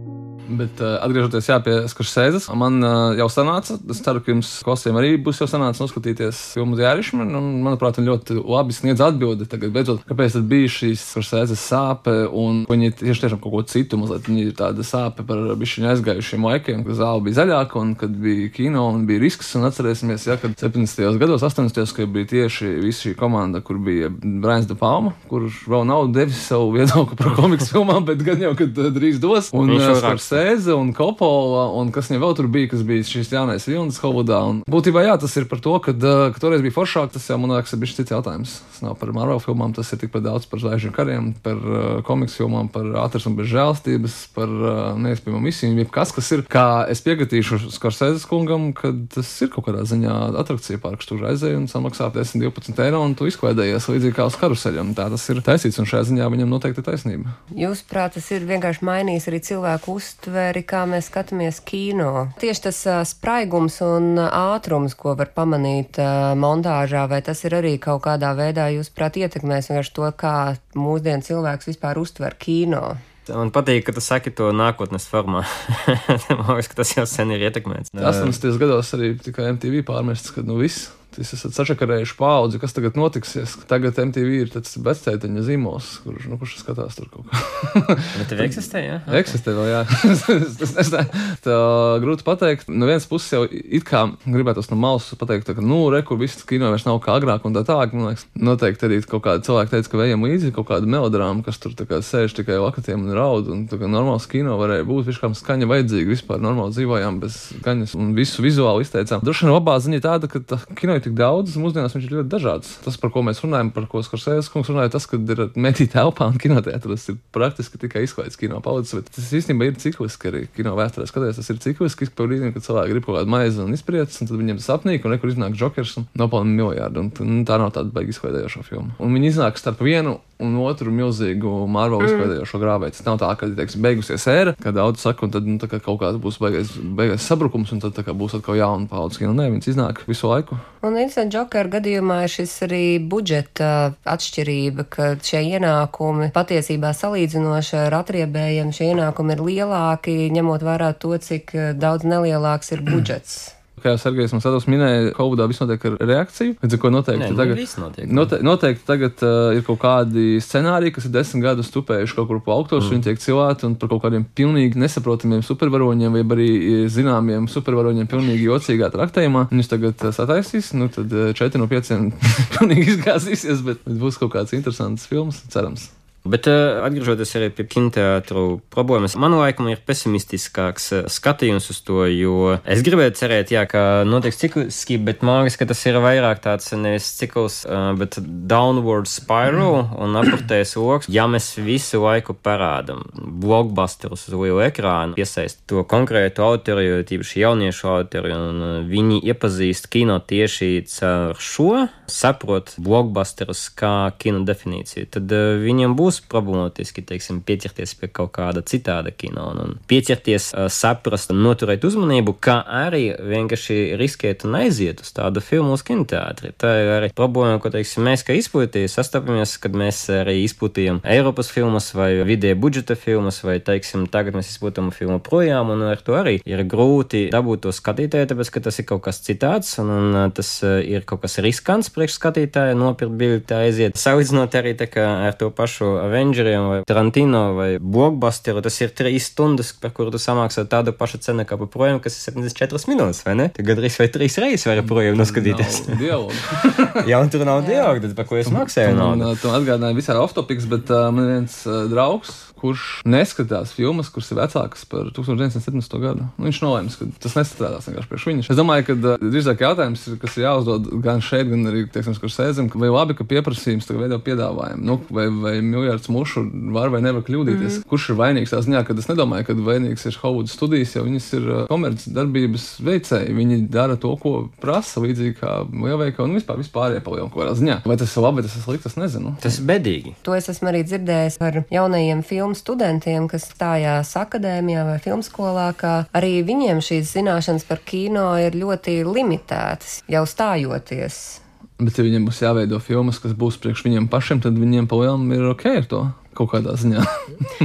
Bet, 0.49 0.81
uh, 0.83 0.99
atgriežoties 1.05 1.47
jā, 1.49 1.57
pie 1.63 1.75
Skursēzes, 1.91 2.49
man 2.59 2.83
uh, 2.83 3.13
jau 3.19 3.29
sanāca, 3.31 3.77
es 3.93 4.01
ceru, 4.03 4.23
ka 4.23 4.33
jums 4.33 4.51
klausījumiem 4.67 4.99
arī 5.01 5.13
būs 5.23 5.41
jau 5.43 5.47
sanācis 5.51 5.83
noskatīties 5.85 6.41
filmu 6.57 6.79
Jērišķi. 6.81 7.21
Manuprāt, 7.23 8.01
viņi 8.01 8.11
ļoti 8.11 8.39
labi 8.41 8.77
sniedz 8.77 9.03
atbildi. 9.05 9.47
Tagad, 9.51 9.73
beidzot, 9.75 10.03
kāpēc 10.09 10.37
tad 10.37 10.49
bija 10.51 10.71
šīs 10.73 11.05
Skursēzes 11.13 11.63
sāpe, 11.63 12.15
un 12.27 12.65
viņi 12.71 12.93
tieši 13.03 13.27
tiešām 13.27 13.43
kaut 13.43 13.55
ko 13.55 13.63
citu, 13.71 14.01
mazliet 14.01 14.29
viņi 14.29 14.49
ir 14.49 14.57
tāda 14.59 14.87
sāpe 14.87 15.25
par 15.29 15.45
bišķiņu 15.61 15.91
aizgājušiem 15.93 16.49
laikiem, 16.49 16.83
kad 16.89 16.99
zāle 16.99 17.25
bija 17.27 17.39
zaļāka, 17.41 17.79
un 17.81 17.95
kad 17.99 18.15
bija 18.25 18.51
kino 18.55 18.89
un 18.91 19.07
bija 19.09 19.23
risks. 19.23 19.55
Un 19.59 19.69
atcerēsimies, 19.69 20.27
ja, 20.27 20.39
kad 20.41 20.57
70. 20.59 21.19
gados, 21.23 21.45
80. 21.47 21.95
kad 21.97 22.13
bija 22.13 22.31
tieši 22.35 22.75
visa 22.83 23.07
šī 23.07 23.15
komanda, 23.19 23.63
kur 23.65 23.79
bija 23.83 24.11
Brains 24.11 24.67
de 24.71 24.77
Palma, 24.79 25.15
kurš 25.31 25.63
vēl 25.71 25.87
nav 25.89 26.09
devis 26.15 26.41
savu 26.49 26.73
viedokli 26.77 27.19
par 27.21 27.35
komiksu 27.39 27.77
filmām, 27.77 28.05
bet 28.09 28.23
gan 28.27 28.43
jau, 28.43 28.55
kad 28.59 28.83
uh, 28.83 28.91
drīz 28.95 29.21
dos. 29.23 29.53
Un, 29.57 29.73
Viņš 29.73 29.87
jau 30.33 30.41
uh, 30.41 30.53
raksta. 30.53 30.63
Sēze 30.63 30.75
un 30.75 30.93
Kopola, 30.93 31.67
un 31.79 31.91
kas 31.93 32.09
viņam 32.11 32.23
vēl 32.23 32.35
tur 32.37 32.49
bija, 32.53 32.69
kas 32.73 32.83
bija 32.87 33.05
šis 33.07 33.33
jaunais 33.33 33.67
vilnis 33.69 34.01
Holidā. 34.03 34.41
Un 34.49 34.63
būtībā 34.71 35.05
jā, 35.05 35.17
tas 35.21 35.35
ir 35.37 35.47
par 35.51 35.61
to, 35.61 35.79
ka, 35.83 35.93
ka 35.95 36.41
toreiz 36.41 36.63
bija 36.63 36.75
foršāk. 36.75 37.13
Tas 37.13 37.29
jau, 37.29 37.39
man 37.41 37.55
liekas, 37.57 37.73
ir 37.75 37.81
bijis 37.83 37.97
cits 37.99 38.13
jautājums. 38.15 38.61
Tas 38.73 38.83
nav 38.85 38.97
par 39.01 39.13
Marvel 39.13 39.41
filmām, 39.43 39.75
tas 39.75 39.91
ir 39.93 40.01
tikpat 40.03 40.25
daudz 40.25 40.47
par 40.51 40.63
zvaigžņu 40.63 40.93
kariem, 40.95 41.33
par 41.43 41.59
uh, 41.59 42.03
komiksu 42.07 42.43
filmām, 42.43 42.71
par 42.73 42.87
ātras 43.05 43.27
un 43.29 43.37
bez 43.39 43.51
žēlstības, 43.53 44.19
par 44.37 44.51
uh, 44.51 44.81
neiespējamu 45.03 45.43
misiju. 45.43 45.77
Jebkas, 45.83 46.15
kas 46.17 46.31
ir, 46.37 46.45
kā 46.51 46.85
es 46.93 47.03
piekritīšu 47.05 47.61
Skorsēzes 47.73 48.27
kungam, 48.29 48.71
ka 48.77 48.93
tas 49.15 49.31
ir 49.43 49.53
kaut 49.53 49.69
kādā 49.69 49.85
ziņā 49.89 50.17
atrakcija 50.43 50.81
parks. 50.83 51.09
Tur 51.09 51.25
aizēja 51.31 51.61
un 51.61 51.69
samaksā 51.71 52.11
10, 52.15 52.43
12 52.43 52.85
eiro, 52.87 53.03
un 53.05 53.17
tu 53.19 53.29
izklaidējies 53.31 53.89
līdzīgi 53.91 54.17
kā 54.17 54.29
uz 54.29 54.39
karuseļiem. 54.41 54.95
Tā 54.99 55.09
tas 55.13 55.27
ir 55.33 55.43
taisīts, 55.45 55.81
un 55.83 55.89
šajā 55.89 56.09
ziņā 56.13 56.29
viņam 56.33 56.53
noteikti 56.53 56.83
ir 56.83 56.89
taisnība. 56.89 57.37
Jūsuprāt, 57.59 58.17
tas 58.17 58.29
ir 58.35 58.47
vienkārši 58.49 58.87
mainījis 58.87 59.29
arī 59.31 59.43
cilvēku 59.45 59.97
uztveri, 60.23 60.63
kā 60.63 60.85
mēs 60.87 61.09
skatāmies 61.11 61.59
kino. 61.67 62.31
Tieši 62.39 62.63
tas 62.69 62.79
uh, 62.87 63.01
spraigums 63.03 63.81
un 63.83 64.19
ātrums, 64.23 64.95
ko 64.95 65.17
var 65.19 65.33
pamanīt 65.35 65.99
uh, 65.99 66.37
montāžā, 66.39 67.09
vai 67.11 67.23
tas 67.23 67.43
ir 67.45 67.57
arī 67.59 67.75
kaut 67.83 68.05
kādā 68.05 68.31
veidā, 68.39 68.71
jūsuprāt, 68.71 69.19
ietekmēs 69.19 69.71
vienkārši 69.71 69.95
to, 69.97 70.07
kā 70.15 70.55
mūsdienu 70.79 71.27
cilvēks 71.27 71.67
vispār 71.73 71.99
uztver 71.99 72.37
kino. 72.39 72.97
Man 73.29 73.51
patīk, 73.55 73.85
ka 73.87 73.95
tu 73.95 74.03
saki 74.03 74.31
to 74.31 74.53
nākotnes 74.55 75.07
formā. 75.11 75.43
Man 76.39 76.55
liekas, 76.55 76.71
ka 76.71 76.83
tas 76.83 76.95
jau 76.95 77.07
sen 77.07 77.35
ir 77.35 77.43
ietekmēts. 77.49 77.95
80. 77.95 78.59
gados 78.63 78.95
arī 78.95 79.15
tikai 79.19 79.51
MTV 79.57 79.83
pārmests, 79.87 80.35
ka 80.35 80.47
nu 80.47 80.59
viss. 80.63 80.91
Jūs 81.21 81.35
esat 81.37 81.57
sačakarējuši 81.57 82.15
paudzi, 82.17 82.59
kas 82.63 82.73
tagad 82.73 82.97
notiksies. 82.97 83.55
Tagad 83.69 83.99
MTV 84.01 84.31
ir 84.47 84.53
tāds 84.53 84.73
bezceļteņa 84.81 85.43
zīmols, 85.45 85.89
kurš, 86.07 86.29
nu, 86.31 86.39
kurš 86.41 86.55
skatās 86.63 86.97
tur 86.97 87.11
kaut 87.13 87.29
ko. 87.29 87.41
Bet 88.19 88.31
tev 88.31 88.41
eksistē, 88.47 88.81
jā? 88.81 88.97
Eksistē 89.21 89.53
vēl, 89.57 89.69
jā. 89.69 89.83
Tas 90.63 90.73
nezinu. 90.79 91.03
Tā 91.45 91.59
grūti 92.03 92.25
pateikt. 92.25 92.71
No 92.73 92.89
vienas 92.89 93.09
puses 93.11 93.35
jau 93.35 93.43
it 93.45 93.85
kā 93.89 94.07
gribētos 94.25 94.71
no 94.73 94.79
malas 94.81 95.11
pateikt, 95.21 95.49
tā, 95.49 95.57
ka, 95.59 95.65
nu, 95.65 95.83
re, 95.93 96.01
kur 96.07 96.21
viss 96.21 96.47
kino 96.49 96.73
vairs 96.73 96.87
nav 96.89 97.03
kā 97.05 97.19
agrāk 97.21 97.45
un 97.49 97.59
tā 97.59 97.65
tālāk. 97.69 97.93
Man 97.93 98.13
liekas, 98.13 98.25
noteikti 98.39 98.89
arī 98.89 99.03
kaut 99.05 99.27
kādi 99.27 99.45
cilvēki 99.51 99.75
teica, 99.77 99.93
ka 99.93 100.01
vējam 100.01 100.25
līdzi 100.25 100.55
kaut 100.57 100.71
kāda 100.73 100.89
melodrāma, 100.89 101.45
kas 101.45 101.61
tur 101.61 101.77
tā 101.77 101.85
kā 101.91 102.01
sēž 102.01 102.39
tikai 102.41 102.57
lakatiem 102.63 103.05
un 103.05 103.17
raud. 103.19 103.53
Un 103.53 103.67
tā 103.69 103.77
kā 103.81 103.91
normāls 103.91 104.29
kino 104.31 104.57
varēja 104.61 104.89
būt, 104.89 105.11
viņš 105.11 105.21
kā 105.21 105.33
skaņa 105.43 105.69
vajadzīga 105.69 106.15
vispār 106.15 106.41
normāli 106.43 106.73
dzīvojām 106.79 107.21
bez 107.23 107.39
skaņas 107.61 107.97
un 108.01 108.17
visu 108.17 108.45
vizuāli 108.45 108.87
izteicām. 108.87 109.23
Droši 109.27 109.47
vien 109.47 109.55
labā 109.57 109.77
ziņa 109.83 110.03
tāda, 110.05 110.31
ka 110.31 110.41
tā 110.41 110.61
kino 110.79 110.97
ir 111.03 111.09
tik 111.09 111.17
daudz, 111.19 111.57
mūsdienās 111.61 111.97
viņš 111.97 112.07
ir 112.07 112.15
ļoti 112.17 112.31
dažāds. 112.33 112.71
Tas, 112.85 112.97
par 113.01 113.13
ko 113.15 113.25
mēs 113.27 113.43
runājam, 113.43 113.73
par 113.75 113.89
ko 113.91 114.03
Skarsēs 114.07 114.51
kungs 114.53 114.71
runāja, 114.71 114.93
tas, 114.95 115.09
ka 115.11 115.19
ir 115.19 115.43
mediju 115.59 115.91
telpā 115.93 116.29
un 116.31 116.39
kinoteātros 116.41 117.09
ir 117.11 117.19
praktiski 117.35 117.81
tikai 117.83 118.05
izklaides 118.07 118.39
kino 118.41 118.61
palicis. 118.65 118.95
Bet 119.01 119.11
tas 119.17 119.31
īstenībā 119.39 119.69
ir 119.69 119.79
cikliski 119.83 120.31
arī 120.31 120.45
kino 120.57 120.77
vēsturē. 120.79 121.09
Skaties, 121.11 121.41
tas 121.41 121.53
ir 121.53 121.61
cikliski, 121.65 122.09
ka 122.11 122.29
brīdī, 122.29 122.53
kad 122.55 122.67
cilvēki 122.67 122.95
grib 122.95 123.09
kaut 123.09 123.19
kādu 123.19 123.35
maizi 123.35 123.63
un 123.65 123.75
izpriecas, 123.77 124.21
un 124.23 124.31
tad 124.31 124.41
viņiem 124.41 124.61
tas 124.63 124.71
apnīk, 124.77 125.05
un 125.05 125.17
nekur 125.17 125.33
iznāk 125.33 125.59
jokers 125.59 125.97
un 126.01 126.09
nopelna 126.19 126.55
miljardu. 126.63 127.07
Un, 127.07 127.13
un 127.27 127.47
tā 127.49 127.59
nav 127.61 127.75
tāda 127.77 127.93
baigi 127.95 128.15
izklaidējoša 128.15 128.67
filma. 128.69 128.97
Un 129.03 129.17
viņi 129.19 129.35
iznāk 129.35 129.61
starp 129.61 129.83
vienu 129.85 130.21
un 130.43 130.57
otru 130.63 130.91
milzīgu 130.93 131.53
Marvel 131.71 132.03
Mm. 132.03 132.09
izklaidējošo 132.11 132.61
grāveidu. 132.63 132.97
Tas 132.97 133.07
nav 133.07 133.19
tā, 133.23 133.31
ka, 133.39 133.47
teiksim, 133.57 133.83
beigusies 133.85 134.27
ēra, 134.29 134.55
kad 134.61 134.75
daudz 134.75 135.01
saka, 135.01 135.27
un 135.27 135.31
tad 135.35 135.47
nu, 135.47 135.59
kā 135.59 135.79
kaut 135.81 136.01
kāds 136.03 136.19
būs 136.23 136.41
beigais, 136.43 136.75
beigais 136.99 137.23
sabrukums, 137.23 137.73
un 137.73 137.81
tad 137.81 137.95
būs 137.95 138.35
atkal 138.39 138.59
jauna 138.59 138.89
paudze. 138.91 139.19
kino. 139.23 139.33
Nē, 139.33 139.49
viņas 139.55 139.71
iznāk 139.75 140.03
visu 140.09 140.29
laiku. 140.29 140.59
Un 140.83 140.95
Vincent 140.99 141.31
Džokera 141.33 141.71
gadījumā 141.79 142.23
ir 142.25 142.33
šis 142.33 142.57
arī 142.67 142.85
budžeta 143.09 143.95
atšķirība, 144.05 144.87
ka 144.91 145.15
šie 145.23 145.43
ienākumi 145.57 146.33
patiesībā 146.35 146.91
salīdzinoši 146.97 147.77
ar 147.87 147.99
atriebējiem 148.03 148.73
šie 148.75 148.91
ienākumi 148.93 149.37
ir 149.37 149.45
lielāki, 149.47 150.17
ņemot 150.35 150.63
vērā 150.67 150.93
to, 150.99 151.15
cik 151.19 151.55
eh, 151.55 151.73
daudz 151.79 152.05
nelielāks 152.05 152.73
ir 152.75 152.83
budžets. 152.83 153.55
Kā 153.83 153.93
jau 153.95 153.99
Sergejs 153.99 154.33
mums 154.35 154.45
tādos 154.47 154.69
minēja, 154.71 155.13
Covidā 155.17 155.49
viss 155.51 155.63
notiek 155.63 155.85
ar 155.89 155.97
reakciju. 156.07 156.55
Līdz 156.63 156.77
ar 156.77 156.81
to 156.83 156.91
noteikti 156.95 157.23
Nē, 157.25 157.31
nu, 157.33 157.39
tagad. 157.41 157.63
notiek. 157.83 158.11
Note, 158.19 158.39
noteikti 158.47 158.85
tagad 158.87 159.25
uh, 159.27 159.53
ir 159.57 159.65
kaut 159.67 159.81
kādi 159.83 160.27
scenāriji, 160.45 160.95
kas 160.97 161.09
ir 161.09 161.15
desmit 161.17 161.43
gadus 161.43 161.73
tupējuši 161.75 162.19
kaut 162.19 162.29
kur 162.31 162.43
pa 162.47 162.55
augtos, 162.57 162.87
mm. 162.87 162.95
viņi 162.95 163.07
tiek 163.09 163.23
cilāti 163.25 163.67
un 163.69 163.75
par 163.81 163.91
kaut 163.91 164.05
kādiem 164.05 164.27
pilnīgi 164.39 164.79
nesaprotamiem 164.83 165.43
supervaroņiem, 165.47 166.15
vai 166.15 166.23
arī 166.37 166.51
eh, 166.59 166.85
zināmiem 166.93 167.49
supervaroņiem 167.51 168.11
pilnīgi 168.11 168.47
jocīgā 168.47 168.93
traktējumā. 168.95 169.49
Viņus 169.51 169.73
tagad 169.73 170.07
uh, 170.07 170.15
sataisīs, 170.15 170.71
nu 170.79 170.91
tad 170.93 171.11
uh, 171.17 171.33
četri 171.39 171.63
no 171.63 171.67
pieciem 171.71 172.13
pilnīgi 172.55 172.97
izgāzīsies, 172.97 173.67
bet 173.67 173.83
būs 173.87 174.21
kaut 174.23 174.37
kāds 174.37 174.55
interesants 174.59 175.11
films, 175.11 175.43
cerams. 175.53 175.91
Bet 176.23 176.47
uh, 176.47 176.85
atgriežoties 176.87 177.33
arī 177.35 177.49
pie 177.51 177.65
kinoteātru 177.67 178.61
problēmas, 178.71 179.17
man 179.19 179.35
laikam 179.35 179.67
ir 179.73 179.81
pesimistiskāks 179.83 180.85
uh, 180.95 181.07
skatījums 181.11 181.67
uz 181.73 181.81
to, 181.83 182.05
jo 182.07 182.53
es 182.63 182.85
gribēju 182.87 183.17
cerēt, 183.19 183.51
jā, 183.51 183.65
ka 183.67 184.05
notiks 184.07 184.39
cikliski, 184.39 185.01
bet 185.03 185.25
man 185.27 185.43
liekas, 185.43 185.59
ka 185.59 185.67
tas 185.73 185.83
ir 185.91 185.99
vairāk 186.03 186.45
tāds 186.45 186.71
nevis 186.79 187.09
cikls, 187.19 187.57
uh, 187.67 187.91
bet 187.99 188.21
downward 188.23 189.11
spiral 189.11 189.89
un 189.99 190.15
apurtējs 190.21 190.77
loks. 190.79 191.11
Ja 191.11 191.27
mēs 191.31 191.57
visu 191.59 192.05
laiku 192.05 192.39
parādam 192.39 193.03
blockbusterus 193.19 194.29
uz 194.31 194.39
lielu 194.39 194.63
ekrānu, 194.69 195.19
piesaist 195.19 195.65
to 195.67 195.83
konkrētu 195.91 196.47
autoriju, 196.47 197.03
tīpaši 197.09 197.43
jauniešu 197.43 197.91
autoriju, 197.97 198.39
un 198.53 198.87
viņi 198.87 199.19
iepazīst 199.27 199.91
kino 199.91 200.21
tieši 200.23 200.71
caur 200.87 201.43
šo, 201.43 201.89
saprot 202.07 202.77
blockbusterus 202.79 203.67
kā 203.75 204.13
kino 204.23 204.47
definīciju, 204.47 205.11
tad 205.19 205.37
viņiem 205.67 205.99
būs 205.99 206.12
problemātiski, 206.33 207.05
teiksim, 207.07 207.41
pieķerties 207.47 207.95
pie 208.01 208.11
kaut 208.13 208.33
kāda 208.37 208.63
citāda 208.67 209.13
kino 209.15 209.49
un, 209.53 209.77
pieķerties, 209.89 210.51
saprast 210.73 211.33
un 211.33 211.43
noturēt 211.45 211.85
uzmanību, 211.87 212.35
kā 212.43 212.59
arī 212.67 213.05
vienkārši 213.17 213.97
riskēt 214.01 214.47
un 214.49 214.59
aiziet 214.61 215.03
uz 215.05 215.13
tādu 215.15 215.43
filmu 215.45 215.77
uz 215.77 215.85
kinoteātri. 215.87 216.53
Tā 216.59 216.73
ir 216.83 216.93
arī 216.99 217.11
problēma, 217.17 217.61
ko, 217.63 217.73
teiksim, 217.73 218.05
mēs 218.07 218.25
kā 218.27 218.37
izplatītāji 218.39 218.91
sastopamies, 218.93 219.57
kad 219.63 219.77
mēs 219.79 220.05
arī 220.13 220.39
izplatījām 220.45 221.03
Eiropas 221.07 221.51
filmas 221.53 221.91
vai 221.97 222.11
vidēja 222.27 222.59
budžeta 222.59 222.97
filmas, 222.99 223.43
vai, 223.47 223.59
teiksim, 223.65 224.07
tagad 224.13 224.37
mēs 224.39 224.53
izplatām 224.53 224.91
filmu 224.95 225.19
projām, 225.25 225.73
un 225.75 225.87
ar 225.91 226.03
to 226.05 226.17
arī 226.19 226.39
ir 226.49 226.65
grūti 226.69 227.29
dabūt 227.33 227.67
to 227.67 227.75
skatītāju, 227.75 228.31
tāpēc, 228.33 228.53
ka 228.55 228.65
tas 228.69 228.81
ir 228.83 228.89
kaut 228.89 229.05
kas 229.07 229.23
citāds, 229.25 229.75
un, 229.83 229.93
un 229.93 230.35
tas 230.35 230.51
ir 230.63 231.07
kaut 231.09 231.25
kas 231.25 231.39
riskants 231.45 231.93
priekš 231.95 232.19
skatītāja, 232.19 232.77
nopirkt 232.79 233.17
biļeti 233.19 233.57
aiziet. 233.57 233.99
Salīdzinot 234.01 234.57
arī 234.59 234.75
tā 234.79 234.89
kā 234.91 235.07
ar 235.29 235.37
to 235.39 235.51
pašu 235.55 235.93
Avengeriem 236.03 236.69
vai 236.69 236.79
Tarantino 236.89 237.43
vai 237.57 237.71
Blockbusteru, 237.79 238.63
tas 238.65 238.77
ir 238.83 238.91
trīs 238.97 239.29
stundas, 239.33 239.73
par 239.79 239.93
kuru 239.97 240.13
tu 240.15 240.21
samaksā 240.23 240.65
tādu 240.71 240.95
pašu 240.99 241.21
cenu 241.23 241.45
kā 241.49 241.59
par 241.61 241.71
projām, 241.73 242.01
kas 242.03 242.17
ir 242.19 242.33
74 242.33 242.89
minūtes, 242.91 243.23
vai 243.27 243.37
ne? 243.39 243.49
Tu 243.57 243.65
gandrīz 243.67 243.99
vai 244.01 244.09
trīs 244.13 244.39
reizes 244.43 244.67
vari 244.69 244.85
projām 244.87 245.19
noskatīties. 245.21 245.83
Jā, 247.11 247.19
un 247.23 247.31
tur 247.33 247.45
nav 247.49 247.63
dialogu, 247.67 248.05
tad 248.07 248.17
par 248.19 248.29
ko 248.31 248.39
es 248.41 248.51
maksāju 248.53 248.95
Man 248.97 249.19
naudu. 249.23 249.33
uh, 249.33 249.41
tu 249.43 249.53
atgādināji 249.55 249.99
visai 250.01 250.19
off-topics, 250.21 250.67
bet 250.71 250.91
uh, 250.93 251.09
man 251.15 251.29
viens 251.31 251.59
uh, 251.69 251.85
draugs, 251.91 252.35
kurš 252.63 253.03
neskatās 253.09 253.75
filmas, 253.75 254.11
kuras 254.13 254.31
ir 254.33 254.41
vecākas 254.41 254.87
par 254.89 255.11
1970. 255.17 255.99
gadu. 256.03 256.29
Nu, 256.37 256.47
viņš 256.49 256.61
nolēma, 256.65 256.95
ka 256.99 257.09
tas 257.23 257.37
nestrādās 257.39 257.89
vienkārši 257.89 258.11
priekš 258.11 258.29
viņa. 258.31 258.47
Es 258.53 258.59
domāju, 258.59 258.87
ka 258.89 258.97
drīzāk 259.23 259.65
jautājums, 259.67 260.07
ir, 260.09 260.19
kas 260.23 260.39
ir 260.39 260.47
jāuzdod 260.47 260.89
gan 261.05 261.23
šeit, 261.25 261.49
gan 261.51 261.67
arī, 261.71 261.85
teiksim, 261.93 262.17
kur 262.23 262.33
sēžam, 262.33 262.71
vai 262.79 262.91
labi, 262.93 263.17
ka 263.19 263.27
pieprasījums 263.29 263.89
tagad 263.89 264.07
veido 264.07 264.21
piedāvājumu, 264.23 264.85
nu, 264.87 264.99
vai, 265.11 265.27
vai 265.33 265.55
miljards 265.65 266.11
mušu 266.13 266.45
var 266.75 266.93
vai 266.95 267.03
nevar 267.05 267.25
kļūdīties. 267.27 267.81
Mm. 267.81 267.89
Kurš 267.91 268.11
ir 268.13 268.21
vainīgs 268.21 268.55
tā 268.55 268.63
ziņā, 268.65 268.85
kad 268.89 269.01
es 269.01 269.09
nedomāju, 269.11 269.49
ka 269.49 269.59
vainīgs 269.59 270.07
ir 270.09 270.19
Hovuds 270.23 270.55
studijas, 270.57 270.95
jo 270.97 271.05
viņas 271.07 271.29
ir 271.39 271.49
komercdarbības 271.71 272.69
veicēji. 272.87 273.37
Viņi 273.37 273.61
dara 273.73 273.99
to, 274.01 274.15
ko 274.23 274.35
prasa, 274.63 275.03
līdzīgi 275.03 275.37
kā 275.41 275.55
lielveikali 275.67 276.29
un 276.29 276.39
vispār 276.39 276.61
vispārējie 276.61 277.03
palielinājumu 277.05 277.33
kaut 277.33 277.45
kādā 277.45 277.57
ziņā. 277.59 277.79
Vai 277.89 277.99
tas 278.01 278.15
ir 278.15 278.27
labi, 278.27 278.41
vai 278.41 278.47
tas 278.47 278.57
ir 278.57 278.67
slikti, 278.67 278.91
es 278.91 278.99
nezinu. 278.99 279.35
Tas 279.43 279.59
ir 279.59 279.69
bedīgi. 279.69 280.15
To 280.27 280.37
es 280.37 280.49
esmu 280.53 280.71
arī 280.73 280.83
dzirdējis 280.87 281.39
par 281.41 281.63
jaunajiem 281.73 282.23
filmu 282.53 282.59
studentiem, 282.59 283.29
kas 283.29 283.47
stājās 283.49 284.13
akadēmijā 284.19 284.85
vai 284.85 284.99
filmskolā, 285.01 285.73
ka 285.77 285.93
arī 286.15 286.43
viņiem 286.45 286.81
šīs 286.85 287.13
zināšanas 287.17 287.65
par 287.69 287.81
kino 287.85 288.35
ir 288.39 288.53
ļoti 288.55 288.99
limitētas 289.07 290.03
jau 290.09 290.25
stājoties. 290.27 291.41
Bet, 291.83 291.97
ja 291.99 292.05
viņiem 292.05 292.27
būs 292.29 292.43
jāveido 292.45 292.79
filmas, 292.81 293.19
kas 293.19 293.33
būs 293.35 293.57
priekš 293.59 293.85
viņiem 293.87 294.09
pašiem, 294.13 294.41
tad 294.45 294.55
viņiem 294.55 294.87
palielinām 294.87 295.33
ir 295.35 295.49
ok 295.55 295.65
ar 295.81 295.87
to 295.91 296.03
kaut 296.37 296.53
kādā 296.53 296.77
ziņā. 296.79 297.03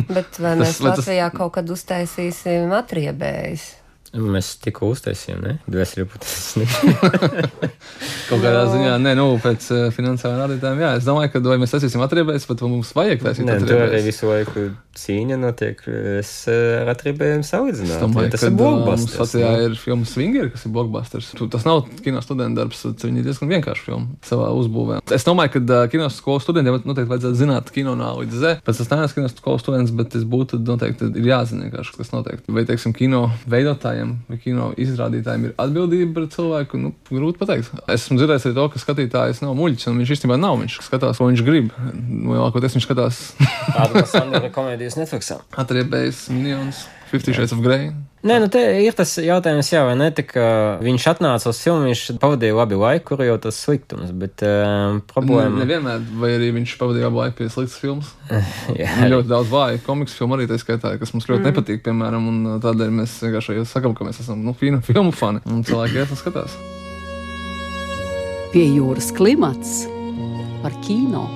Bet 0.09 0.39
vai 0.39 0.55
Tas- 0.57 0.61
mēs 0.63 0.77
tas- 0.79 0.85
Latvijā 0.87 1.27
kaut 1.35 1.53
kad 1.59 1.69
uztaisīsim 1.69 2.71
atriebējus? 2.79 3.67
Mēs 4.17 4.55
tikko 4.63 4.91
uztaisījām, 4.93 5.43
ne? 5.43 5.53
Dvēseli 5.69 6.07
putas. 6.09 6.55
kaut 8.29 8.41
kādā 8.41 8.63
ziņā, 8.71 8.95
nē, 9.03 9.13
nu, 9.19 9.27
pēc 9.43 9.69
uh, 9.73 9.85
finansējuma 9.93 10.43
rādītājiem, 10.43 10.83
jā, 10.83 10.91
es 10.99 11.07
domāju, 11.07 11.33
ka 11.35 11.43
vai 11.45 11.59
mēs 11.61 11.75
taisīsim 11.75 12.03
atriebējus, 12.05 12.49
bet 12.49 12.65
mums 12.65 12.93
vajag 12.97 13.23
taisīt 13.27 13.47
Nē, 13.47 13.59
tur 13.63 13.85
arī 13.87 14.01
visu 14.07 14.29
laiku 14.31 14.67
cīņa 14.97 15.37
notiek. 15.39 15.81
Es 16.17 16.31
eh, 16.49 16.81
ar 16.81 16.91
atriebējiem 16.93 17.43
Es 17.45 17.51
salīdzināju. 17.53 17.99
domāju, 18.01 18.31
Tas 18.33 18.45
ir 18.47 18.53
mums 18.53 18.61
blockbusters. 18.61 19.19
Latvijā 19.21 19.51
nu. 19.51 19.67
ir 19.67 19.77
filmas 19.81 20.13
Swingeri, 20.15 20.51
kas 20.53 20.65
ir 20.65 20.73
blockbusters. 20.75 21.29
Tas 21.53 21.67
nav 21.67 21.83
kino 22.05 22.21
studenta 22.25 22.63
darbs, 22.63 22.81
tas 22.85 23.07
viņi 23.07 23.21
ir 23.21 23.27
diezgan 23.29 23.51
vienkārši 23.53 23.85
filma 23.87 24.17
savā 24.27 24.49
uzbūvē. 24.57 24.99
Es 25.13 25.27
domāju, 25.27 25.53
ka 25.57 25.63
uh, 25.63 25.83
kino 25.93 26.09
skolas 26.13 26.47
studentiem 26.47 26.79
noteikti 26.81 27.11
vajadzētu 27.13 27.41
zināt 27.43 27.71
kino 27.75 27.93
nav 27.99 28.21
līdz 28.23 28.41
zē. 28.43 28.53
Pēc 28.65 28.81
tam 28.89 29.03
neesmu 29.03 29.21
kino 29.21 29.31
skolas 29.33 29.65
students, 29.65 29.93
bet 30.01 30.17
es 30.17 30.25
būtu 30.27 30.61
noteikti 30.65 31.11
ir 31.13 31.29
jāzina 31.31 31.67
vienkārši, 31.67 31.97
kas 31.99 32.13
notiek. 32.15 32.41
Vai, 32.49 32.65
teiksim, 32.69 32.95
kino 32.97 33.27
veidotājiem 33.49 34.06
vai 34.29 34.39
kino 34.41 34.69
izrādītājiem 34.79 35.47
ir 35.49 35.55
atbildība 35.61 36.15
par 36.17 36.27
cilvēku, 36.33 36.81
nu, 36.81 36.93
grūti 37.09 37.41
pateikt. 37.41 37.71
Esmu 37.93 38.19
dzirdējis 38.19 38.49
arī 38.49 38.57
to, 38.57 38.67
ka 38.73 38.81
skatītājs 38.83 39.43
nav 39.43 39.55
muļķis, 39.59 39.89
un 39.91 40.01
viņš 40.01 40.13
īstenībā 40.17 40.39
nav. 40.41 40.59
Viņš 40.63 40.79
skatās, 40.87 41.21
ko 41.21 41.29
viņš 41.29 41.45
grib. 41.47 41.71
Nu, 41.93 42.35
Lielākoties 42.35 42.77
viņš 42.77 42.87
skatās 42.89 43.21
Tāda 43.37 44.03
Sandra 44.09 44.51
komēdijas 44.53 44.97
Netflixā. 44.99 45.41
atriebējis 45.63 46.27
miljonus, 46.33 46.85
Fifty 47.11 47.35
Shades 47.35 47.55
of 47.55 47.63
Grey. 47.65 47.91
Nē, 48.27 48.37
nu 48.43 48.47
te 48.51 48.59
ir 48.83 48.95
tas 48.97 49.13
jautājums, 49.21 49.69
jā, 49.71 49.83
vai 49.87 49.93
ne? 49.95 50.09
Tā 50.15 50.23
kā 50.27 50.47
viņš 50.83 51.05
atnāca 51.13 51.51
uz 51.51 51.61
filmu, 51.63 51.85
viņš 51.87 52.01
pavadīja 52.19 52.57
labi 52.57 52.79
laiku, 52.79 53.05
kur 53.11 53.23
jau 53.23 53.37
tas 53.41 53.59
sliktums, 53.63 54.11
bet 54.19 54.43
um, 54.43 54.99
problēma. 55.07 55.61
nevienmēr, 55.61 56.03
vai 56.19 56.33
arī 56.35 56.49
viņš 56.57 56.75
pavadīja 56.81 57.07
labu 57.07 57.21
laiku 57.21 57.39
pie 57.39 57.49
sliktas 57.53 57.77
filmas. 57.79 58.11
jā, 58.81 58.91
Ir 59.05 59.13
ļoti 59.15 59.31
daudz 59.31 59.53
vāju 59.53 59.81
komiksu 59.85 60.19
filmu 60.19 60.35
arī 60.35 60.49
tā 60.51 60.59
skaitā, 60.59 60.97
kas 60.99 61.15
mums 61.15 61.29
ļoti 61.29 61.43
mm. 61.43 61.47
nepatīk, 61.51 61.83
piemēram, 61.87 62.27
un 62.33 62.61
tādēļ 62.63 62.93
mēs 62.99 63.15
vienkārši 63.23 63.63
sakām, 63.71 63.95
ka 63.95 64.09
mēs 64.09 64.19
esam 64.25 64.43
nu, 64.43 64.55
fina 64.57 64.83
filmu 64.83 65.15
fani. 65.15 65.43
Un 65.47 65.63
cilvēki 65.67 66.01
iet 66.03 66.11
un 66.11 66.19
skatās. 66.19 66.59
Pie 68.51 68.67
jūras 68.73 69.13
klimats 69.15 69.85
par 70.63 70.75
kino. 70.83 71.27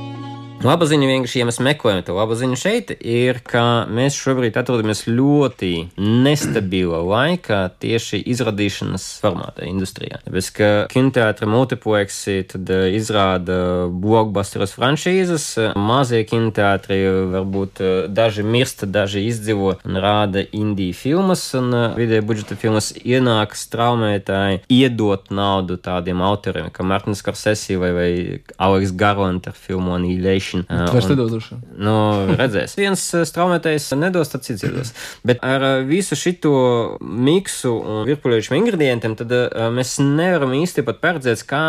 Laba 0.61 0.85
ziņa 0.85 1.07
vienkārši, 1.09 1.39
ja 1.39 1.45
mēs 1.49 1.57
meklējam 1.63 2.03
to 2.05 2.13
labu 2.13 2.35
ziņu 2.37 2.57
šeit, 2.59 2.91
ir, 3.01 3.39
ka 3.41 3.87
mēs 3.89 4.13
šobrīd 4.13 4.59
atrodamies 4.61 5.07
ļoti 5.09 5.71
nestabila 5.97 6.99
laikā 7.01 7.63
tieši 7.81 8.19
izrādīšanas 8.29 9.07
formātā 9.23 9.65
industrijā. 9.65 10.19
Tāpēc, 10.27 10.49
ka 10.53 10.69
kinoteātri 10.91 11.49
multipleksi 11.49 12.35
tad 12.51 12.69
eh, 12.75 12.91
izrāda 12.93 13.87
blockbusteros 13.89 14.75
franšīzes, 14.77 15.47
mazie 15.81 16.21
kinoteātri 16.29 16.99
varbūt 17.33 17.81
eh, 17.81 17.91
daži 18.13 18.45
mirst, 18.45 18.85
daži 18.85 19.25
izdzīvo 19.31 19.73
un 19.81 20.01
rāda 20.05 20.45
indiju 20.45 20.93
filmas, 20.99 21.47
un 21.57 21.73
eh, 21.73 21.97
vidēja 21.97 22.27
budžeta 22.27 22.59
filmas 22.61 22.91
ienāk 23.01 23.57
straumētāji 23.57 24.61
iedot 24.69 25.33
naudu 25.33 25.81
tādiem 25.81 26.21
autoriem, 26.21 26.69
kā 26.69 26.85
Martins 26.85 27.25
Korsesi 27.25 27.81
vai, 27.81 27.91
vai 27.97 28.13
Aleks 28.61 28.93
Garland 28.93 29.49
ar 29.49 29.57
filmu 29.57 29.97
Annihilation 29.97 30.50
bišķiņ. 30.51 30.91
Vairs 30.91 31.09
nedodošu. 31.11 31.57
Nu, 31.81 31.95
redzēs. 32.39 32.75
Viens 32.79 33.03
straumētais 33.29 33.89
nedos, 33.97 34.31
tad 34.33 34.45
cits 34.47 34.65
iedos. 34.67 34.93
Bet 35.27 35.41
ar 35.45 35.65
uh, 35.65 35.87
visu 35.87 36.17
šito 36.19 36.53
miksu 37.01 37.73
un 37.79 38.05
virpuļojušiem 38.09 38.59
ingredientiem, 38.59 39.17
tad 39.19 39.33
uh, 39.37 39.67
mēs 39.73 39.97
nevaram 40.03 40.55
īsti 40.57 40.85
pat 40.87 41.01
paredzēt, 41.03 41.45
kā 41.49 41.65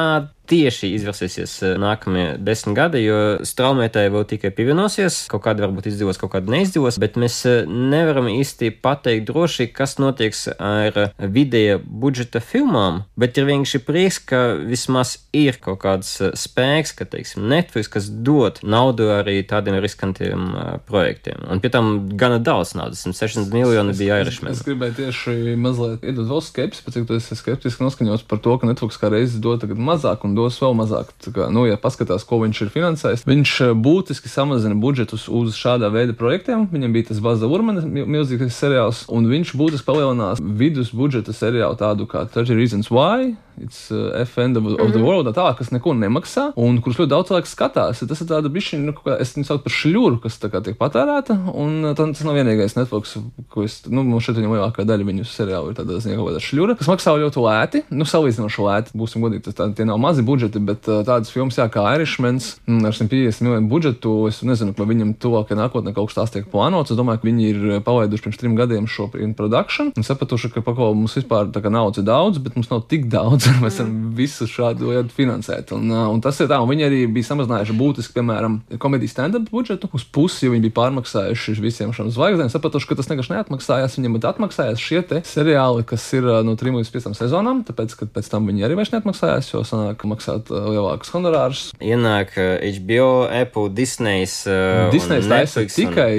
tieši 0.53 0.91
izvērsīsies 0.97 1.55
eh, 1.65 1.75
nākamie 1.81 2.27
desmit 2.43 2.77
gadi, 2.77 3.03
jo 3.07 3.19
straumētāji 3.47 4.13
vēl 4.13 4.27
tikai 4.33 4.53
pievienosies. 4.55 5.23
Kaut 5.33 5.45
kāda 5.47 5.67
varbūt 5.67 5.89
izdevos, 5.93 6.19
kaut 6.21 6.35
kāda 6.35 6.53
neizdevos, 6.53 6.99
bet 7.03 7.19
mēs 7.21 7.39
eh, 7.49 7.63
nevaram 7.69 8.29
īsti 8.33 8.73
pateikt 8.85 9.29
droši, 9.31 9.69
kas 9.75 9.97
notiks 10.03 10.47
ar 10.57 11.15
vidēja 11.19 11.79
budžeta 11.83 12.43
filmām. 12.45 13.03
Bet 13.19 13.39
ir 13.39 13.49
vienkārši 13.49 13.83
prieks, 13.87 14.21
ka 14.33 14.43
vismaz 14.59 15.17
ir 15.37 15.61
kaut 15.63 15.83
kāds 15.85 16.15
eh, 16.21 16.35
spēks, 16.39 16.97
ka, 16.99 17.09
teiksim, 17.09 17.47
Netflix, 17.53 17.91
kas 17.93 18.11
dod 18.11 18.61
naudu 18.73 19.11
arī 19.15 19.39
tādiem 19.49 19.77
riskantiem 19.83 20.49
projektiem. 20.89 21.45
Un 21.53 21.61
pie 21.63 21.71
tam 21.73 21.93
gana 22.19 22.41
daudz 22.43 22.75
naudas, 22.79 23.05
160 23.05 23.53
miljoni 23.55 23.95
bija 23.97 24.21
Irishman. 24.23 24.53
Es, 24.53 24.63
es 24.63 24.67
gribēju 24.67 24.97
tieši 24.99 25.57
mazliet 25.61 26.07
iedot 26.07 26.29
vēl 26.31 26.43
skepsi, 26.45 26.85
pēc 26.87 26.99
cik 26.99 27.09
tu 27.09 27.19
esi 27.19 27.39
skeptiski 27.39 27.85
noskaņots 27.85 28.27
par 28.31 28.41
to, 28.45 28.57
ka 28.59 28.69
Netflix 28.69 29.01
kā 29.01 29.11
reizes 29.13 29.41
dod 29.43 29.63
tagad 29.63 29.81
mazāk 29.81 30.27
un 30.27 30.37
dos 30.39 30.59
vēl 30.63 30.77
mazāk. 30.79 31.13
Tā 31.25 31.35
kā, 31.35 31.49
nu, 31.53 31.67
ja 31.69 31.79
paskatās, 31.81 32.27
ko 32.29 32.41
viņš 32.43 32.65
ir 32.67 32.73
finansējis, 32.75 33.27
viņš 33.29 33.55
būtiski 33.85 34.33
samazina 34.33 34.79
budžetus 34.79 35.29
uz 35.29 35.57
šādā 35.59 35.93
veida 35.93 36.17
projektiem. 36.19 36.67
Viņam 36.73 36.97
bija 36.97 37.11
tas 37.13 37.23
Baza 37.25 37.51
Urmanis 37.51 37.87
milzīgais 37.87 38.57
seriāls, 38.57 39.05
un 39.13 39.29
viņš 39.31 39.55
būtiski 39.59 39.89
palielinās 39.89 40.43
vidus 40.43 40.93
budžeta 40.97 41.35
seriālu 41.37 41.79
tādu 41.81 42.09
kā 42.11 42.27
30 42.31 42.59
Reasons 42.59 42.93
Why. 42.93 43.35
It's 43.61 43.91
uh, 43.93 44.15
FN 44.25 44.57
of, 44.57 44.67
of 44.81 44.93
the 44.93 44.99
Mhm. 44.99 45.05
world, 45.07 45.27
tā, 45.37 45.47
kas 45.59 45.71
neko 45.71 45.93
nemaksā, 45.99 46.53
un 46.57 46.81
kurus 46.81 46.99
ļoti 47.01 47.11
daudz 47.13 47.29
cilvēku 47.31 47.51
skatās. 47.51 48.01
Tas 48.09 48.21
ir 48.21 48.27
tāds 48.31 48.49
bišķiņš, 48.49 48.85
nu, 48.87 48.93
kā 48.97 49.19
es 49.21 49.35
viņu 49.37 49.47
saucu 49.47 49.63
par 49.67 49.73
šļuru, 49.73 50.21
kas 50.23 50.39
tā 50.41 50.49
kā 50.53 50.63
tiek 50.65 50.77
patērēta, 50.79 51.37
un 51.55 51.85
uh, 51.85 51.95
tas 51.95 52.23
nav 52.25 52.35
vienīgais 52.39 52.77
Netflix, 52.79 53.17
ko 53.53 53.65
es, 53.65 53.83
nu, 53.89 54.05
šeit 54.21 54.37
viņam 54.39 54.55
lielākā 54.57 54.87
daļa 54.89 55.05
viņu 55.09 55.27
seriālu 55.29 55.71
ir 55.73 55.77
tāda 55.79 55.99
kaut 56.01 56.29
kāda 56.31 56.41
šļura, 56.43 56.77
kas 56.79 56.89
maksā 56.89 57.15
ļoti 57.19 57.43
lēti, 57.45 57.83
nu, 57.91 58.05
salīdzinoši 58.09 58.63
lēti, 58.67 58.95
būsim 58.97 59.23
godīgi, 59.25 59.45
tas 59.49 59.55
tā, 59.59 59.69
tie 59.77 59.85
nav 59.89 59.99
mazi 60.03 60.23
budžeti, 60.23 60.61
bet 60.65 60.89
uh, 60.89 61.03
tādas 61.07 61.31
filmas, 61.33 61.59
jā, 61.59 61.69
kā 61.73 61.85
Irishmans, 61.97 62.57
mm, 62.67 62.85
ar 62.89 62.93
150 62.97 63.43
miljonu 63.47 63.69
budžetu, 63.69 64.15
es 64.29 64.43
nezinu, 64.47 64.75
vai 64.79 64.87
viņam 64.93 65.15
tuvākajā 65.23 65.59
nākotnē 65.59 65.95
kaut 65.97 66.11
kas 66.13 66.19
tāds 66.21 66.35
tiek 66.37 66.47
plānots. 66.53 66.91
Es 66.93 66.99
domāju, 66.99 67.21
ka 67.23 67.29
viņi 67.29 67.49
ir 67.51 67.61
uh, 67.77 67.81
palaiduši 67.85 68.23
pirms 68.27 68.39
trim 68.41 68.57
gadiem 68.59 68.87
šo 68.91 69.11
in 69.21 69.35
production, 69.39 69.93
un 69.97 70.03
sapratuši, 70.07 70.53
ka 70.55 70.61
paklau 70.65 70.93
mums 70.95 71.17
vispār 71.19 71.51
tā 71.53 71.63
kā 71.65 71.71
naudas 71.73 71.99
ir 72.03 72.07
daudz, 72.09 72.39
bet 72.43 72.57
mums 72.57 72.71
nav 72.73 72.85
tik 72.89 73.09
daudz, 73.13 73.42
mēs 73.63 73.79
varam 73.81 73.95
visu 74.17 74.47
šādu 74.51 74.91
lietu 74.93 75.15
finansēt. 75.17 75.73
Un, 75.77 75.91
un 75.91 76.21
tas 76.25 76.39
ir 76.43 76.49
tā, 76.51 76.59
un 76.63 76.69
viņi 76.71 76.87
arī 76.87 77.01
bija 77.13 77.29
samazinājuši 77.33 77.77
būtiski, 77.79 78.15
piemēram, 78.19 78.61
komēdijas 78.83 79.15
stand-up 79.17 79.49
budžetu 79.53 79.89
uz 79.97 80.05
pusi, 80.05 80.47
jo 80.47 80.53
viņi 80.55 80.67
bija 80.69 80.77
pārmaksājuši 80.81 81.57
visiem 81.63 81.93
šiem 81.97 82.11
zvaigznēm. 82.15 82.51
Sapratuši, 82.53 82.89
ka 82.91 82.99
tas 83.01 83.11
vienkārši 83.11 83.35
neatmaksājās. 83.37 83.97
Viņiem 83.99 84.19
ir 84.21 84.29
atmaksājās 84.33 84.83
šie 84.83 85.03
seriāli, 85.27 85.85
kas 85.89 86.05
ir 86.17 86.27
no 86.47 86.55
3 86.59 86.77
līdz 86.79 86.91
5 86.95 87.17
sezonām, 87.19 87.63
tāpēc, 87.69 87.97
ka 87.99 88.07
pēc 88.15 88.29
tam 88.33 88.47
viņi 88.49 88.65
arī 88.69 88.77
vairs 88.79 88.93
neatmaksājās, 88.95 89.51
jo 89.53 89.63
sanāk 89.67 90.05
maksāt 90.09 90.51
lielākus 90.53 91.11
honorārus. 91.15 91.65
Ienāk 91.83 92.37
HBO, 92.37 93.27
Apple, 93.29 93.69
Disneys. 93.75 94.43
Uh, 94.47 94.89
Disney 94.95 95.19
un 95.23 95.29
taisa 95.29 95.61
Netflix 95.63 95.79
un- 95.79 95.91
tikai 95.91 96.13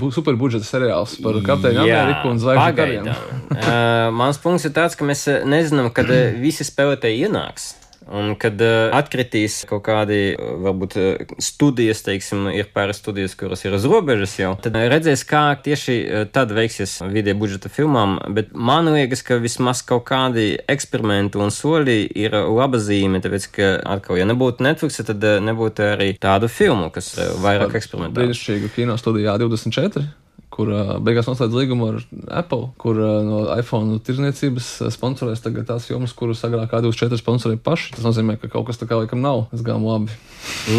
bu- 0.00 0.12
superbudžeta 0.14 0.66
seriāls 0.68 1.16
par 1.24 1.38
Kapteini 1.46 1.82
Ameriku 1.82 2.30
un 2.32 2.40
Zvaigžņu 2.42 2.76
kariem. 2.78 3.08
uh, 3.08 4.10
mans 4.14 4.38
punkts 4.42 4.66
ir 4.68 4.74
tāds, 4.76 4.96
ka 4.98 5.06
mēs 5.08 5.24
nezinām, 5.48 5.90
kad 5.94 6.08
visi 6.40 6.64
spēlētāji 6.68 7.26
ienāks. 7.26 7.74
Un 8.08 8.32
kad 8.40 8.56
uh, 8.64 8.88
atkritīs 8.96 9.60
kaut 9.68 9.82
kādi, 9.84 10.32
uh, 10.32 10.54
varbūt, 10.64 10.94
uh, 10.96 11.32
studijas, 11.44 12.00
teiksim, 12.06 12.46
ir 12.56 12.70
pāris 12.72 13.02
studijas, 13.02 13.34
kuras 13.36 13.64
ir 13.66 13.74
uz 13.76 13.84
robežas 13.88 14.36
jau, 14.38 14.54
tad 14.64 14.78
redzēs, 14.78 15.26
kā 15.28 15.42
tieši 15.64 15.96
tad 16.32 16.54
veiksies 16.56 16.98
vidē 17.12 17.34
budžeta 17.36 17.68
filmām. 17.72 18.16
Bet 18.32 18.54
man 18.56 18.88
liekas, 18.94 19.24
ka 19.26 19.36
vismaz 19.42 19.82
kaut 19.86 20.06
kādi 20.08 20.54
eksperimenti 20.70 21.40
un 21.42 21.52
soļi 21.52 21.98
ir 22.16 22.38
laba 22.38 22.80
zīme, 22.80 23.20
tāpēc, 23.24 23.50
ka 23.58 23.74
atkal, 23.98 24.16
ja 24.22 24.28
nebūtu 24.30 24.64
Netflix, 24.64 25.02
tad 25.10 25.28
nebūtu 25.44 25.90
arī 25.90 26.14
tādu 26.22 26.48
filmu, 26.52 26.88
kas 26.94 27.12
vairāk 27.42 27.76
eksperimentē. 27.76 28.22
Brīnišķīgu 28.22 28.72
kino 28.78 28.96
studiju 29.00 29.34
A24. 29.34 30.06
Kur 30.50 30.70
beigās 31.04 31.26
noslēdz 31.28 31.54
līgumu 31.54 31.86
ar 31.92 31.96
Apple, 32.40 32.70
kur 32.80 32.96
no 32.96 33.42
iPhone 33.54 33.98
tirzniecības 34.02 34.68
sponsorēs 34.94 35.42
tagad 35.44 35.68
tās 35.68 35.86
jomas, 35.90 36.14
kuras 36.16 36.40
agrāk 36.48 36.72
A24 36.74 37.18
sponsorēja 37.20 37.60
paši. 37.62 37.92
Tas 37.94 38.06
nozīmē, 38.06 38.38
ka 38.40 38.48
kaut 38.50 38.66
kas 38.70 38.80
tā 38.80 38.88
kā 38.88 38.96
laikam 38.98 39.20
nav. 39.22 39.44
Es 39.54 39.60
gāju 39.66 39.84
labi. 39.84 40.16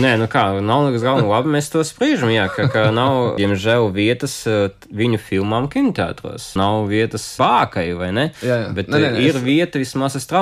Nē, 0.01 0.15
nu 0.19 0.25
kā, 0.31 0.47
nav 0.65 0.87
nekas 0.87 1.05
galvenais. 1.05 1.29
Labi, 1.29 1.53
mēs 1.53 1.69
to 1.71 1.83
spriežam, 1.85 2.31
jā, 2.33 2.47
ka, 2.51 2.65
ka 2.73 2.87
nav, 2.95 3.35
diemžēl, 3.37 3.87
vietas 3.93 4.35
viņu 4.89 5.19
filmām 5.21 5.69
kinoteātros. 5.71 6.49
Nav 6.59 6.89
vietas 6.89 7.27
vākai, 7.39 7.91
vai 7.99 8.09
ne? 8.15 8.25
Jā, 8.41 8.57
jā. 8.65 8.73
Bet 8.75 8.89
Nē, 8.89 8.99
nē, 9.05 9.11
nē, 9.15 9.23
ir 9.29 9.35
es- 9.37 9.43
vieta 9.45 9.79
vismaz. 9.79 10.17
Tā 10.29 10.41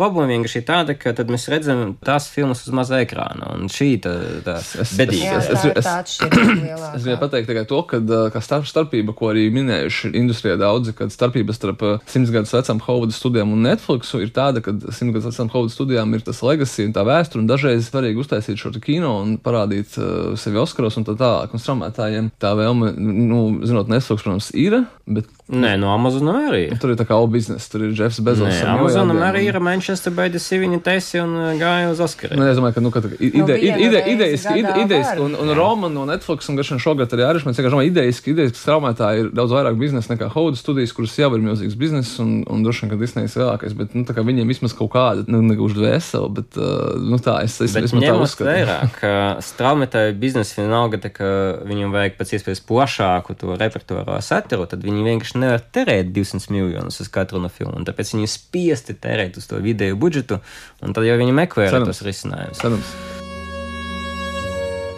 problēma 0.00 0.32
vienkārši 0.32 0.60
ir 0.62 0.66
tāda, 0.68 0.96
ka 0.98 1.12
tad 1.16 1.28
mēs 1.32 1.44
redzam 1.52 1.94
tās 2.04 2.26
filmas 2.32 2.64
uz 2.66 2.72
maza 2.74 2.98
ekrāna. 3.04 3.52
Un 3.54 3.68
šī 3.70 3.90
tā, 4.02 4.14
tā 4.46 4.56
es- 4.58 4.94
bedīga. 4.98 5.28
Jā, 5.28 5.38
Es- 5.38 5.48
tā 5.48 5.52
es- 5.58 5.64
ir 5.64 5.72
es- 5.76 5.86
Es 5.86 6.18
lielākā. 6.20 6.90
gribēju 6.96 7.20
pateikt 7.20 7.48
tikai 7.50 7.66
to, 7.68 7.82
ka 7.90 8.00
kā 8.34 8.40
starp, 8.42 8.64
starpība, 8.70 9.14
ko 9.14 9.30
arī 9.34 9.46
minējuši 9.52 10.12
industrijā 10.16 10.56
daudzi, 10.58 10.94
kad 10.96 11.08
starpība 11.12 11.52
starp 11.54 11.84
simts 12.06 12.30
gadus 12.32 12.52
vecām 12.56 12.80
Hovuda 12.80 13.12
studijām 13.12 13.52
un 13.52 13.62
Netflixu 13.68 14.20
ir 14.24 14.30
tāda, 14.34 14.62
ka 14.64 14.72
simts 14.90 15.12
gadus 15.14 15.28
vecām 15.36 15.50
Hovuda 15.52 15.74
studijām 15.74 16.14
ir 16.14 16.20
tas 16.24 16.40
legacy 16.42 16.86
un 16.86 16.92
tā 16.96 17.04
vēsture, 17.04 17.40
un 17.44 17.48
dažreiz 17.48 17.90
svarīgi 17.90 18.16
uztaisīt 18.24 18.56
šo 18.56 18.72
kino 18.80 19.20
un 19.22 19.36
parādīt 19.38 19.98
uh, 19.98 20.34
sevi 20.36 20.56
Oskaros 20.56 20.96
un 20.96 21.04
tā 21.04 21.16
tālāk. 21.16 21.52
Un 21.52 21.60
straumētājiem 21.60 22.30
tā 22.40 22.54
vēlme, 22.56 22.94
nu, 22.96 23.60
zinot, 23.66 23.88
Netflix, 23.88 24.22
protams, 24.24 24.50
ir, 24.54 24.86
bet 25.06 25.26
Nē, 25.50 25.72
no 25.82 25.88
Amazonam 25.90 26.36
arī. 26.46 26.78
tur 26.78 26.92
ir 26.92 26.96
tā 26.96 27.04
kā 27.08 27.16
all 27.16 27.26
business, 27.26 27.68
tur 27.68 27.82
ir 27.82 27.90
Jeffs 27.98 28.20
Bezos. 28.22 28.46
Nē, 28.46 28.68
Amazonam 28.70 29.16
miljardiem 29.16 29.34
arī 29.34 29.40
un- 29.48 29.54
ir 29.54 29.60
Manchester 29.60 30.12
by 30.14 30.28
the 30.30 30.38
Sea, 30.38 30.58
viņa 30.62 30.78
taisīja 30.86 31.24
un 31.24 31.32
uh, 31.34 31.48
gāja 31.58 31.90
uz 31.90 31.98
Oskaru. 32.00 32.36
Nu, 32.38 32.46
es 32.46 32.56
domāju, 32.56 32.74
ka 32.74 32.80
nu, 32.84 32.90
ka 32.94 33.00
tā 33.02 33.10
ide, 33.18 33.40
Nu, 33.40 33.56
ide, 33.58 34.02
idejas, 34.14 34.44
idejas, 34.46 35.08
un, 35.18 35.34
un 35.34 35.50
Roma 35.58 35.88
no 35.90 36.04
Netflix 36.06 36.48
un 36.48 36.56
Gašana 36.56 36.78
šogad 36.78 37.10
arī 37.16 37.26
Irish, 37.32 37.44
man 37.48 37.54
vienkārši 37.58 37.74
domāju, 37.74 37.90
idejas, 37.90 38.20
ka 38.22 38.30
idejas 38.30 38.52
straumētāji 38.62 39.24
ir 39.24 39.30
daudz 39.34 39.50
vairāk 39.56 39.74
biznesa 39.80 40.14
nekā 40.14 40.28
Hovuda 40.30 40.56
studijas, 40.60 40.92
kuras 40.94 41.16
jau 41.18 41.32
ir 41.34 41.42
milzīgs 41.42 41.74
bizness 41.74 42.20
un, 42.22 42.44
un 42.46 42.62
droši 42.62 42.86
vien, 42.86 42.90
ka 42.94 43.00
Disney 43.02 43.26
ir 43.26 43.34
lielākais, 43.34 43.74
bet 43.74 43.94
nu, 43.98 44.04
tā 44.06 44.14
kā 44.14 44.22
viņiem 44.22 44.46
vismaz 44.54 44.72
kaut 44.78 44.92
kāda, 44.94 45.26
nu, 45.26 45.42
negluži 45.42 45.74
dvēseli, 45.80 46.30
bet 46.38 46.60
uh, 46.62 46.94
nu, 47.02 47.18
tā 47.18 47.40
es, 47.42 47.58
es, 47.60 47.74
Bet 47.74 47.90
es 47.90 47.96
tā 47.98 48.14
uzskatu. 48.14 48.46
vērā, 48.52 48.78
ka 49.00 49.12
straumētāju 49.42 50.14
biznesa 50.22 50.62
vienalga, 50.62 51.02
tā, 51.02 51.10
ka 51.10 51.26
viņam 51.66 51.90
vajag 51.98 52.16
pēc 52.22 52.36
iespējas 52.38 52.62
plašāku 52.70 53.34
to 53.40 53.56
repertuāro 53.58 54.16
satiru, 54.22 54.66
tad 54.70 54.86
viņi 54.86 55.02
vienkārši 55.10 55.39
nevar 55.40 55.64
terēt 55.74 56.12
200 56.14 56.52
miljonus 56.54 57.00
uz 57.02 57.10
katru 57.12 57.40
no 57.42 57.50
filmu. 57.52 57.76
un 57.80 57.88
Tāpēc 57.88 58.14
viņi 58.14 58.26
ir 58.26 58.32
spiesti 58.32 58.96
terēt 59.00 59.40
uz 59.40 59.48
to 59.50 59.60
vidēju 59.64 59.98
budžetu, 60.00 60.40
un 60.84 60.96
tad 60.96 61.08
jau 61.08 61.16
viņi 61.20 61.36
meklē 61.36 61.70
tos 61.74 62.04
risinājumus. 62.06 62.60
Cerams. 62.60 62.96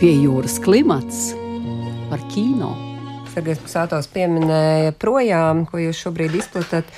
Pie 0.03 0.17
jūras 0.19 0.59
klimats 0.63 1.29
par 2.11 2.25
kino. 2.33 2.75
Sergejs 3.33 3.63
Pusātos 3.65 4.09
pieminēja 4.13 4.93
projām, 5.01 5.63
ko 5.65 5.79
jūs 5.81 6.03
šobrīd 6.05 6.35
izplatāt. 6.37 6.91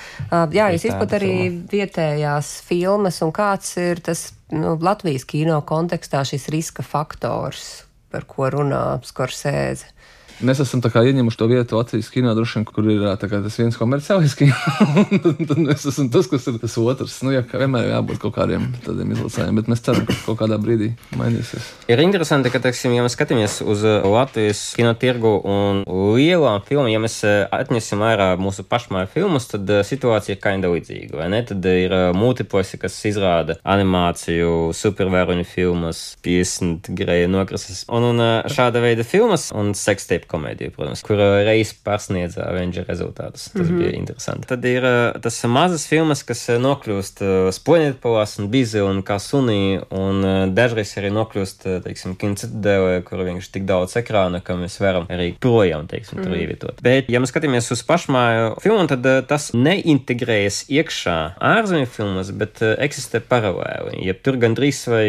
Jā, 0.51 0.67
jūs 0.73 0.89
izplatāt 0.89 1.21
arī 1.21 1.35
vietējās 1.71 2.49
filmas, 2.67 3.21
un 3.23 3.31
kāds 3.35 3.69
ir 3.79 4.01
tas 4.03 4.25
nu, 4.51 4.73
Latvijas 4.83 5.23
kino 5.29 5.61
kontekstā 5.63 6.25
šis 6.27 6.49
riska 6.51 6.83
faktors, 6.83 7.85
par 8.11 8.27
ko 8.27 8.49
runā 8.51 8.83
Skorsēze? 9.07 9.94
Mēs 10.43 10.59
esam 10.59 10.81
ieņemuši 10.83 11.37
to 11.39 11.47
vietu 11.47 11.77
Latvijas 11.79 12.09
kino, 12.11 12.33
droši 12.35 12.59
vien, 12.59 12.65
kur 12.67 12.87
ir 12.91 13.03
kā 13.21 13.39
tas 13.39 13.55
viens 13.59 13.77
komerciālais 13.79 14.33
kino, 14.35 14.55
tad, 15.23 15.39
tad 15.39 15.59
mēs 15.61 15.85
esam 15.87 16.09
tas, 16.11 16.27
kas 16.27 16.47
ir 16.51 16.57
tas 16.59 16.75
otrs. 16.81 17.21
Nu, 17.23 17.31
jā, 17.31 17.43
vienmēr 17.47 17.87
jābūt 17.93 18.19
kaut 18.23 18.35
kādiem 18.35 18.67
tādiem 18.83 19.13
izlacējiem, 19.15 19.61
bet 19.61 19.69
mēs 19.71 19.83
ceram, 19.85 20.03
ka 20.07 20.17
kaut 20.25 20.39
kādā 20.41 20.57
brīdī 20.59 20.91
mainīsies. 21.15 21.69
Ir 21.91 22.03
interesanti, 22.03 22.51
ka, 22.51 22.59
teiksim, 22.65 22.97
ja 22.97 23.05
mēs 23.05 23.15
skatāmies 23.15 23.61
uz 23.63 23.85
Latvijas 23.85 24.65
kino 24.75 24.91
tirgu 24.99 25.37
un 25.39 25.83
lielām 25.87 26.59
filmām, 26.67 26.91
ja 26.91 26.99
mēs 27.03 27.21
atņemsim 27.23 28.03
ārā 28.03 28.33
mūsu 28.41 28.67
pašmāju 28.67 29.11
filmus, 29.15 29.47
tad 29.53 29.71
situācija 29.87 30.35
ir 30.35 30.43
kinda 30.43 30.73
līdzīga, 30.73 31.15
vai 31.21 31.29
ne? 31.31 31.41
Tad 31.47 31.63
ir 31.71 31.95
multiplexi, 32.17 32.81
kas 32.81 32.99
izrāda 33.07 33.55
animāciju, 33.63 34.73
supervēruņu 34.75 35.47
filmas, 35.47 36.03
50 36.25 36.91
greja 36.97 37.31
nokrasas. 37.31 37.85
Un, 37.87 38.11
un 38.11 38.23
šāda 38.51 38.83
veida 38.83 39.07
filmas 39.07 39.51
un 39.55 39.71
sekstēp 39.77 40.24
šķiet 40.25 40.31
komēdija, 40.31 40.73
protams, 40.75 41.03
kur 41.05 41.19
uh, 41.19 41.43
reiz 41.45 41.73
pārsniedz 41.85 42.37
Avenger 42.41 42.85
rezultātus. 42.87 43.51
Tas 43.51 43.61
mm 43.61 43.69
-hmm. 43.69 43.77
bija 43.79 43.91
interesanti. 43.95 44.47
Tad 44.47 44.65
ir 44.65 44.83
uh, 44.83 45.21
tas 45.21 45.43
mazas 45.45 45.87
filmas, 45.87 46.23
kas 46.23 46.49
uh, 46.49 46.57
nokļūst 46.59 47.21
spoņetpalās 47.51 48.39
un 48.39 48.49
bizi 48.49 48.81
un 48.81 49.01
kā 49.03 49.17
sunī, 49.19 49.81
un 49.91 50.53
dažreiz 50.53 50.97
arī 50.97 51.11
nokļūst, 51.11 51.83
teiksim, 51.83 52.15
kinocitadēlē, 52.15 53.03
kur 53.03 53.19
vienkārši 53.19 53.51
tik 53.51 53.65
daudz 53.65 53.95
ekrāna, 53.97 54.41
ka 54.41 54.55
mēs 54.55 54.79
varam 54.79 55.05
arī 55.09 55.35
projām, 55.39 55.87
teiksim, 55.87 56.19
tur 56.19 56.29
mm 56.29 56.33
-hmm. 56.33 56.41
ievietot. 56.41 56.81
Bet, 56.81 57.09
ja 57.09 57.19
mēs 57.19 57.31
skatāmies 57.33 57.71
uz 57.71 57.83
pašmāju 57.83 58.59
filmu, 58.61 58.87
tad 58.87 59.27
tas 59.27 59.53
neintegrējas 59.53 60.65
iekšā 60.69 61.35
ārzemju 61.39 61.85
filmas, 61.85 62.31
bet 62.31 62.61
eksistē 62.61 63.19
paralēli. 63.19 64.05
Jeb 64.05 64.21
tur 64.23 64.37
gandrīz 64.37 64.87
vai 64.89 65.07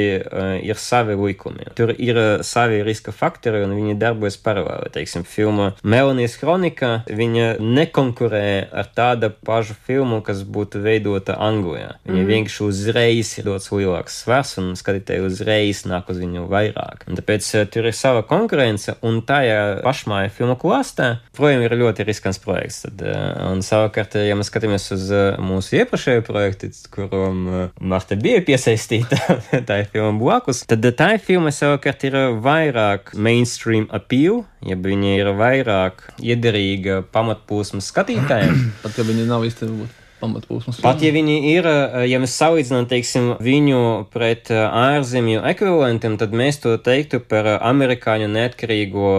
ir 0.63 0.77
savi 0.77 1.15
likumi. 1.15 1.65
Tur 1.75 1.95
ir 1.99 2.43
savi 2.43 2.83
riska 2.83 3.13
faktori, 3.13 3.65
un 3.65 3.75
viņi 3.77 3.99
darbojas 3.99 4.37
paralēli. 4.37 5.06
Teiksim, 5.07 5.23
filma 5.23 5.69
Melonijas 5.87 6.33
kronika, 6.41 6.89
viņa 7.07 7.61
nekonkurē 7.63 8.73
ar 8.75 8.89
tādu 8.91 9.29
pašu 9.47 9.77
filmu, 9.87 10.17
kas 10.27 10.41
būtu 10.43 10.81
veidota 10.83 11.37
Anglijā. 11.47 11.93
Viņa 12.09 12.25
mm. 12.25 12.31
vienkārši 12.33 12.65
uzreiz 12.67 13.31
ir 13.39 13.47
dots 13.47 13.71
lielāks 13.71 14.17
svars, 14.25 14.57
un 14.59 14.73
skatītāji 14.75 15.23
uzreiz 15.23 15.85
nāk 15.87 16.11
uz 16.11 16.19
viņu 16.19 16.49
vairāk. 16.51 17.05
Un 17.07 17.21
tāpēc 17.21 17.51
uh, 17.55 17.69
tur 17.71 17.87
ir 17.87 17.95
sava 17.95 18.25
konkurence, 18.27 18.97
un 19.07 19.21
tajā 19.29 19.61
pašmāja 19.85 20.33
filmu 20.35 20.57
klāstā, 20.59 21.21
projām 21.39 21.63
ir 21.63 21.77
ļoti 21.79 22.09
riskants 22.11 22.43
projekts. 22.43 22.81
Tad, 22.89 23.07
uh, 23.07 23.47
un 23.53 23.63
savukārt, 23.63 24.19
ja 24.27 24.35
mēs 24.35 24.51
skatāmies 24.51 24.89
uz 24.97 25.07
mūsu 25.39 25.79
iepriekšējo 25.85 26.27
projektu, 26.27 26.73
kuram 26.91 27.47
Marta 27.79 28.19
bija 28.19 28.43
piesaistīta, 28.43 29.39
tā 29.71 29.79
ir 29.85 29.95
filma 29.95 30.19
blakus, 30.19 30.65
tad 30.67 30.91
tā 30.99 31.13
filma 31.23 31.55
savukārt 31.55 32.09
ir 32.11 32.19
vairāk 32.43 33.15
mainstream 33.15 33.87
appeal, 33.95 34.43
ja 34.67 34.75
viņa 34.97 35.13
ir 35.21 35.31
vairāk 35.37 36.03
iederīga 36.25 37.03
pamatposmas 37.13 37.93
skatītājiem. 37.93 38.67
Pat 38.85 38.99
ja 38.99 39.07
viņi 39.07 39.29
nav 39.29 39.47
īsti 39.47 39.69
varbūt 39.69 40.03
pamatposmas. 40.17 40.79
Pat 40.81 41.03
ja 41.05 41.11
viņi 41.13 41.35
ir, 41.51 41.67
ja 42.09 42.21
mēs 42.23 42.37
salīdzinām, 42.41 42.87
teiksim, 42.89 43.35
viņu 43.43 43.81
pret 44.13 44.49
ārzemju 44.49 45.43
ekvivalentiem, 45.51 46.17
tad 46.21 46.33
mēs 46.37 46.61
to 46.63 46.73
teiktu 46.81 47.21
par 47.21 47.49
amerikāņu 47.59 48.31
neatkarīgo 48.33 49.13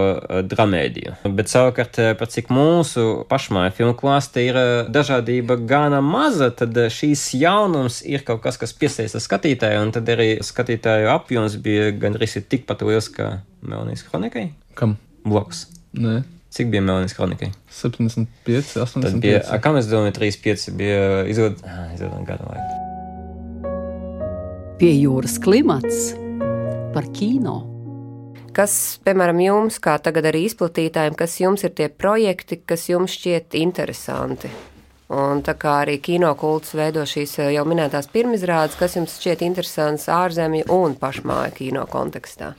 dramēdiju. 0.50 1.18
Bet 1.38 1.54
savukārt, 1.54 2.02
par 2.18 2.34
cik 2.34 2.50
mūsu 2.54 3.06
pašmāja 3.30 3.76
filmu 3.78 3.94
klāsta 4.00 4.44
ir 4.44 4.60
dažādība 4.90 5.60
gana 5.70 6.02
maza, 6.02 6.50
tad 6.50 6.74
šīs 6.74 7.30
jaunums 7.38 8.02
ir 8.02 8.26
kaut 8.28 8.42
kas, 8.46 8.58
kas 8.58 8.74
piesaista 8.74 9.22
skatītāju, 9.24 9.86
un 9.86 9.94
tad 9.96 10.10
arī 10.10 10.34
skatītāju 10.42 11.14
apjoms 11.14 11.62
bija 11.62 11.92
gandrīz 11.94 12.40
tikpat 12.50 12.82
liels 12.88 13.14
kā 13.14 13.38
Melnijas 13.62 14.06
kronikai. 14.10 14.50
Kam? 14.78 14.98
Bloks. 15.30 15.68
Nē. 15.98 16.22
Cik 16.58 16.72
bija 16.74 16.82
Melnijas 16.82 17.14
kronikai? 17.14 17.52
75, 17.70 18.78
85. 18.82 19.04
Tad 19.04 19.18
bija, 19.22 19.42
a, 19.46 19.60
kā 19.62 19.74
mēs 19.76 19.90
domājam, 19.92 20.16
35 20.16 20.72
bija 20.80 21.02
izvēlēta 21.30 22.22
gada 22.26 22.48
laika. 22.48 22.74
Pie 24.80 24.94
jūras 24.96 25.36
klimats 25.44 26.14
par 26.96 27.06
kino. 27.14 27.60
Kas, 28.58 28.98
piemēram, 29.06 29.38
jums, 29.44 29.78
kā 29.84 30.00
tagad 30.02 30.26
arī 30.32 30.48
izplatītājiem, 30.48 31.14
kas 31.20 31.36
jums 31.38 31.62
ir 31.68 31.76
tie 31.78 31.92
projekti, 31.94 32.58
kas 32.66 32.88
jums 32.90 33.14
šķiet 33.14 33.54
interesanti? 33.60 34.50
Un 35.14 35.44
tā 35.46 35.54
kā 35.56 35.76
arī 35.84 36.00
kinokults 36.04 36.74
veido 36.76 37.06
šīs 37.08 37.38
jau 37.54 37.66
minētās 37.70 38.10
pirmizrādes, 38.12 38.76
kas 38.80 38.98
jums 38.98 39.14
šķiet 39.22 39.46
interesants 39.46 40.10
ārzemju 40.12 40.66
un 40.74 40.98
pašmāju 41.00 41.54
kino 41.60 41.86
kontekstā? 41.92 42.56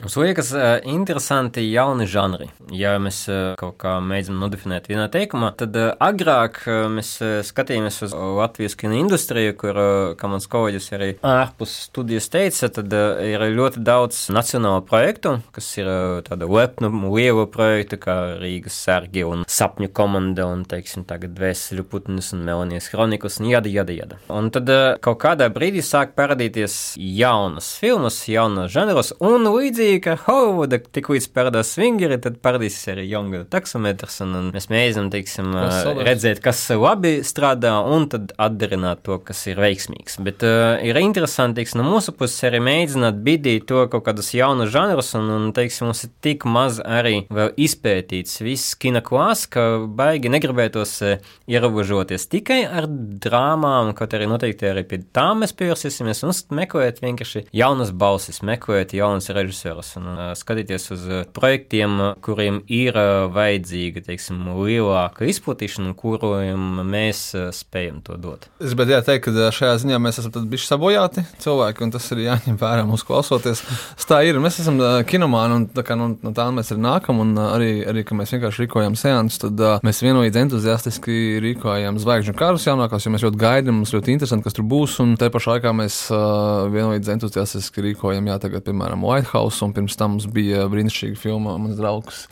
Mums 0.00 0.16
liekas, 0.16 0.52
uh, 0.56 0.60
interesanti 0.88 1.60
jauni 1.68 2.06
žanri. 2.08 2.46
Ja 2.72 2.94
mēs 3.02 3.18
uh, 3.28 3.52
kaut 3.60 3.74
kā 3.82 3.98
mēģinām 4.00 4.38
nodefinēt 4.40 4.86
vienā 4.88 5.10
teikumā, 5.12 5.50
tad 5.60 5.74
uh, 5.76 5.90
agrāk 6.00 6.62
mēs 6.88 7.10
skatījāmies 7.44 8.00
uz 8.06 8.14
Latvijas 8.16 8.78
kino 8.80 8.96
industriju, 8.96 9.52
kur, 9.60 9.80
kā 10.16 10.30
mans 10.32 10.48
kolēģis 10.48 10.86
arī 10.96 11.08
ārpus 11.26 11.74
studijas 11.90 12.30
teica, 12.32 12.70
tad 12.78 12.94
ir 13.26 13.44
ļoti 13.52 13.82
daudz 13.84 14.22
nacionālu 14.32 14.86
projektu, 14.88 15.34
kas 15.52 15.68
ir 15.76 15.90
tāda 16.24 16.48
lepnu, 16.48 16.88
lielu 17.12 17.44
projektu, 17.52 18.00
kā 18.00 18.16
Rīgas 18.40 18.80
sērgi 18.86 19.26
un 19.28 19.44
sapņu 19.52 19.90
komanda, 19.92 20.48
un, 20.48 20.64
teiksim, 20.64 21.04
tagad 21.08 21.36
Vēseļu 21.40 21.84
putnus 21.92 22.32
un 22.32 22.46
Melonijas 22.48 22.88
kronikas, 22.94 23.36
un 23.42 23.50
jada, 23.52 23.68
jada, 23.68 23.98
jada. 24.00 24.20
Un 24.32 24.48
tad 24.54 24.72
kaut 25.04 25.20
kādā 25.26 25.50
brīdī 25.52 25.84
sāk 25.84 26.16
parādīties 26.16 26.94
jaunas 26.96 27.74
filmas, 27.82 28.22
jaunas 28.32 28.72
žanros, 28.72 29.12
un 29.20 29.44
līdzīgi 29.50 29.89
līdzīgi 29.90 30.02
kā 30.04 30.14
Holivuda, 30.26 30.78
tik 30.78 31.08
līdz 31.10 31.26
parādās 31.34 31.72
swingeri, 31.74 32.18
tad 32.22 32.38
parādīsies 32.44 32.92
arī 32.92 33.06
jaungada 33.10 33.46
taksometrs, 33.50 34.20
un, 34.24 34.34
un 34.38 34.48
mēs 34.54 34.68
mēģinām, 34.70 35.10
teiksim, 35.12 35.50
kas 35.54 35.88
redzēt, 36.06 36.40
kas 36.44 36.62
labi 36.78 37.20
strādā, 37.26 37.72
un 37.82 38.06
tad 38.10 38.32
atdarināt 38.38 39.02
to, 39.06 39.18
kas 39.24 39.42
ir 39.50 39.60
veiksmīgs. 39.60 40.18
Bet 40.26 40.44
uh, 40.46 40.78
ir 40.84 40.98
interesanti, 41.00 41.60
teiksim, 41.60 41.82
no 41.82 41.96
mūsu 41.96 42.14
puses 42.16 42.38
arī 42.46 42.60
mēģināt 42.64 43.20
bidīt 43.26 43.66
to 43.70 43.82
kaut 43.90 44.06
kādus 44.06 44.32
jaunus 44.36 44.70
žanrus, 44.74 45.12
un, 45.18 45.30
un, 45.34 45.48
teiksim, 45.56 45.90
mums 45.90 46.04
ir 46.06 46.14
tik 46.24 46.46
maz 46.46 46.80
arī 46.84 47.24
vēl 47.30 47.52
izpētīts 47.60 48.42
viss 48.44 48.76
kina 48.80 49.02
klāsts, 49.04 49.50
ka 49.50 49.66
baigi 49.86 50.32
negribētos 50.32 50.94
uh, 51.06 51.32
ierobežoties 51.50 52.28
tikai 52.30 52.62
ar 52.68 52.86
drāmām, 52.90 53.94
kaut 53.98 54.14
arī 54.16 54.30
noteikti 54.30 54.70
arī 54.70 54.86
pie 54.86 55.02
tām 55.16 55.42
mēs 55.44 55.56
pievērsīsimies 55.58 56.24
un 56.26 56.36
meklēt 56.60 57.00
vienkārši 57.02 57.46
jaunas 57.56 57.90
balsis, 57.96 58.42
meklēt 58.46 58.94
jaunas 58.96 59.30
režisorus 59.34 59.79
ietvers 59.80 59.96
un 59.96 60.34
skatīties 60.36 60.90
uz 60.94 61.04
projektiem, 61.34 61.96
kuriem 62.22 62.60
ir 62.68 62.94
vajadzīga, 63.32 64.02
teiksim, 64.06 64.42
lielāka 64.60 65.26
izplatīšana, 65.28 65.94
kuriem 65.98 66.82
mēs 66.88 67.34
spējam 67.56 68.00
to 68.04 68.16
dot. 68.20 68.48
Es 68.60 68.74
gribētu 68.74 69.06
teikt, 69.08 69.28
ka 69.28 69.50
šajā 69.54 69.78
ziņā 69.84 70.00
mēs 70.00 70.20
esam 70.20 70.48
bijuši 70.50 70.68
sabojāti 70.68 71.24
cilvēki, 71.40 71.84
un 71.84 71.94
tas 71.94 72.08
ir 72.12 72.24
jāņem 72.26 72.58
vērā 72.60 72.84
mūsu 72.88 73.06
klausoties. 73.08 73.62
Tā 74.10 74.22
ir, 74.26 74.40
mēs 74.42 74.60
esam 74.62 74.80
kinomāni, 75.06 75.60
un 75.60 75.66
tā 75.70 75.84
kā 75.86 75.96
no, 75.98 76.12
no 76.20 76.32
tā 76.34 76.48
mēs 76.54 76.72
arī 76.74 76.82
nākam, 76.82 77.22
un 77.22 77.36
arī, 77.38 77.70
arī 77.88 78.04
ka 78.06 78.16
mēs 78.18 78.34
vienkārši 78.34 78.64
rīkojam 78.64 78.96
seansus, 78.98 79.40
tad 79.44 79.60
uh, 79.62 79.76
mēs 79.86 80.02
vienojīgi 80.02 80.42
entuziastiski 80.44 81.38
rīkojam 81.44 82.00
zvaigžņu 82.02 82.34
karus 82.38 82.66
jaunākās, 82.66 83.06
jo 83.06 83.14
mēs 83.14 83.24
ļoti 83.26 83.40
gaidām, 83.40 83.80
mums 83.80 83.94
ļoti 83.94 84.16
interesanti, 84.16 84.48
kas 84.48 84.58
tur 84.58 84.66
būs, 84.66 84.98
un 85.04 85.14
te 85.20 85.30
pašā 85.30 85.54
laikā 85.56 85.72
mēs 85.78 86.00
uh, 86.10 86.66
vienojīgi 86.74 87.14
entuziastiski 87.14 87.86
rīkojam, 87.86 88.32
jā, 88.32 88.40
tagad, 88.42 88.66
piemēram, 88.66 89.06
White 89.06 89.30
House 89.30 89.59
un 89.64 89.74
pirms 89.76 89.96
tam 89.98 90.16
mums 90.16 90.26
bija 90.30 90.66
brīnišķīga 90.70 91.18
filma, 91.20 91.56
mans 91.60 91.78
draugs. 91.78 92.22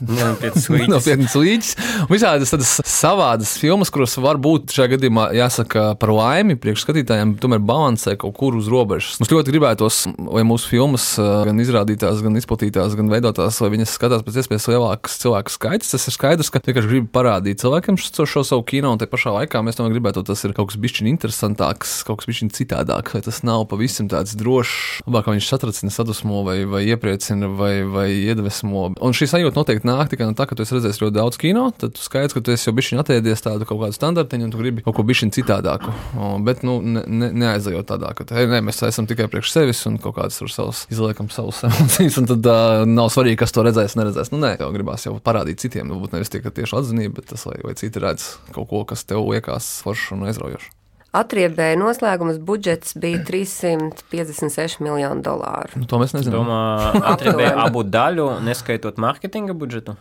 Nopietnas 0.92 1.36
līķis. 1.42 1.72
Visādas 2.10 2.52
tādas 2.54 2.72
savādas 2.88 3.54
filmas, 3.60 3.92
kuras 3.94 4.16
var 4.22 4.40
būt 4.42 4.74
šajā 4.74 4.94
gadījumā 4.94 5.28
jāsaka 5.36 5.92
par 6.00 6.12
laimi 6.14 6.56
priekšskatītājiem, 6.60 7.36
tomēr 7.42 7.62
balansē 7.64 8.16
kaut 8.20 8.36
kur 8.38 8.56
uz 8.58 8.70
robežas. 8.72 9.18
Mums 9.20 9.32
ļoti 9.32 9.54
gribētos, 9.54 10.00
lai 10.28 10.44
mūsu 10.48 10.70
filmas 10.72 11.06
gan 11.18 11.62
izrādītās, 11.62 12.22
gan 12.24 12.38
izplatītās, 12.40 12.96
gan 12.98 13.12
veidotās, 13.12 13.60
lai 13.62 13.72
viņas 13.74 13.94
skatās 13.98 14.24
pēc 14.26 14.40
iespējas 14.42 14.68
lielākas 14.72 15.18
cilvēku 15.22 15.54
skaits. 15.54 15.92
Tas 15.94 16.08
ir 16.08 16.16
skaidrs, 16.16 16.52
ka 16.54 16.62
vienkārši 16.64 16.92
grib 16.92 17.10
parādīt 17.14 17.62
cilvēkiem 17.62 17.98
šo, 18.00 18.26
šo 18.28 18.44
savu 18.46 18.66
kino, 18.68 18.92
un 18.94 19.00
te 19.00 19.08
pašā 19.10 19.34
laikā 19.34 19.62
mēs 19.64 19.78
tomēr 19.78 19.96
gribētu, 19.96 20.24
tas 20.26 20.44
ir 20.46 20.54
kaut 20.56 20.70
kas 20.72 20.80
bišķiņ 20.80 21.10
interesantāks, 21.12 21.98
kaut 22.08 22.22
kas 22.22 22.30
bišķiņ 22.30 22.52
citādāks, 22.56 23.16
vai 23.16 23.22
tas 23.26 23.42
nav 23.46 23.66
pavisam 23.70 24.10
tāds 24.10 24.36
drošs, 24.38 25.04
labāk 25.06 25.30
viņš 25.32 25.50
satracina, 25.50 25.92
sadusmo 25.94 26.44
vai, 26.46 26.60
vai 26.68 26.84
iepriecina 26.88 27.17
iepriecina 27.18 27.46
vai, 27.46 27.82
vai 27.82 28.08
iedvesmo. 28.12 28.94
Un 29.00 29.12
šī 29.12 29.28
sajūta 29.28 29.58
noteikti 29.58 29.86
nāk 29.88 30.10
tikai 30.12 30.28
no 30.28 30.34
tā, 30.38 30.46
ka 30.46 30.56
tu 30.56 30.62
esi 30.62 30.76
redzējis 30.76 31.00
ļoti 31.02 31.16
daudz 31.16 31.38
kino. 31.40 31.70
Tad 31.76 31.98
skaidrs, 31.98 32.34
ka 32.34 32.40
tu 32.40 32.52
esi 32.52 32.68
jau 32.68 32.74
bišķiņ 32.76 33.02
atēdies 33.02 33.42
tādu 33.42 33.66
kaut 33.68 33.80
kādu 33.82 33.96
standartiņu 33.96 34.46
un 34.46 34.52
tu 34.52 34.60
gribi 34.60 34.84
kaut 34.84 34.96
ko 34.96 35.04
bišķiņ 35.08 35.32
citādāku. 35.34 35.92
O, 36.16 36.36
bet, 36.44 36.62
nu, 36.66 36.78
ne, 36.82 37.02
ne, 37.06 37.30
neaizejot 37.34 37.88
tādā, 37.90 38.14
ka 38.14 38.26
hei, 38.36 38.46
ne, 38.50 38.62
mēs 38.64 38.82
esam 38.86 39.08
tikai 39.10 39.28
priekš 39.32 39.52
sevis 39.54 39.82
un 39.90 39.98
kaut 40.02 40.18
kādas 40.20 40.38
ar 40.44 40.52
savus 40.54 40.84
izliekam 40.92 41.30
savus 41.34 41.64
emocijas. 41.68 42.20
Un 42.22 42.30
tad 42.30 42.50
uh, 42.52 42.86
nav 42.88 43.12
svarīgi, 43.14 43.40
kas 43.42 43.54
to 43.54 43.66
redzēs, 43.66 43.98
neredzēs. 43.98 44.32
Nu, 44.34 44.42
nē, 44.44 44.54
jau 44.62 44.72
gribās 44.74 45.08
jau 45.08 45.18
parādīt 45.22 45.62
citiem. 45.64 45.90
Varbūt 45.94 46.16
nevis 46.16 46.34
tikai 46.34 46.54
tieši 46.54 46.82
atzinība, 46.82 47.18
bet 47.20 47.32
tas, 47.34 47.46
lai, 47.48 47.58
lai 47.66 47.76
citi 47.78 48.02
redz 48.02 48.34
kaut 48.54 48.70
ko, 48.70 48.84
kas 48.88 49.06
tev 49.08 49.26
liekas 49.26 49.78
foršs 49.84 50.12
un 50.16 50.28
aizraujošs. 50.30 50.77
Atriebēja 51.16 51.78
noslēgums 51.80 52.36
budžets 52.44 52.92
bija 53.00 53.22
356 53.24 54.82
miljoni 54.84 55.24
dolāru. 55.24 55.80
Nu, 55.80 55.88
to 55.88 56.00
mēs 56.02 56.12
nezinām. 56.12 56.42
Domā, 56.42 56.60
atriebēja 57.14 57.54
abu 57.64 57.84
daļu, 57.86 58.28
neskaitot 58.44 59.00
mārketinga 59.00 59.56
budžetu? 59.56 59.96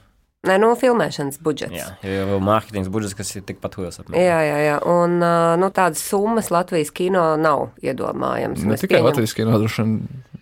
Nē, 0.47 0.57
no 0.61 0.73
filmēšanas 0.79 1.39
budžets. 1.43 1.75
Jā, 1.75 1.87
jau 2.05 2.37
mārketings 2.43 2.91
budžets, 2.93 3.15
kas 3.17 3.31
ir 3.35 3.45
tikpat 3.47 3.79
liels. 3.79 3.97
Apmēram. 4.03 4.19
Jā, 4.21 4.37
jā, 4.45 4.57
jā. 4.63 4.75
Un 4.91 5.17
nu, 5.63 5.69
tādas 5.75 6.03
summas 6.03 6.51
Latvijas 6.53 6.91
kino 6.95 7.23
nav 7.41 7.71
iedomājams. 7.83 8.67
Ne 8.67 8.77
tikai 8.77 8.99
pieņem... 8.99 9.07
Latvijas 9.09 9.35
kino, 9.35 9.57
droši 9.63 9.83
vien 9.83 9.95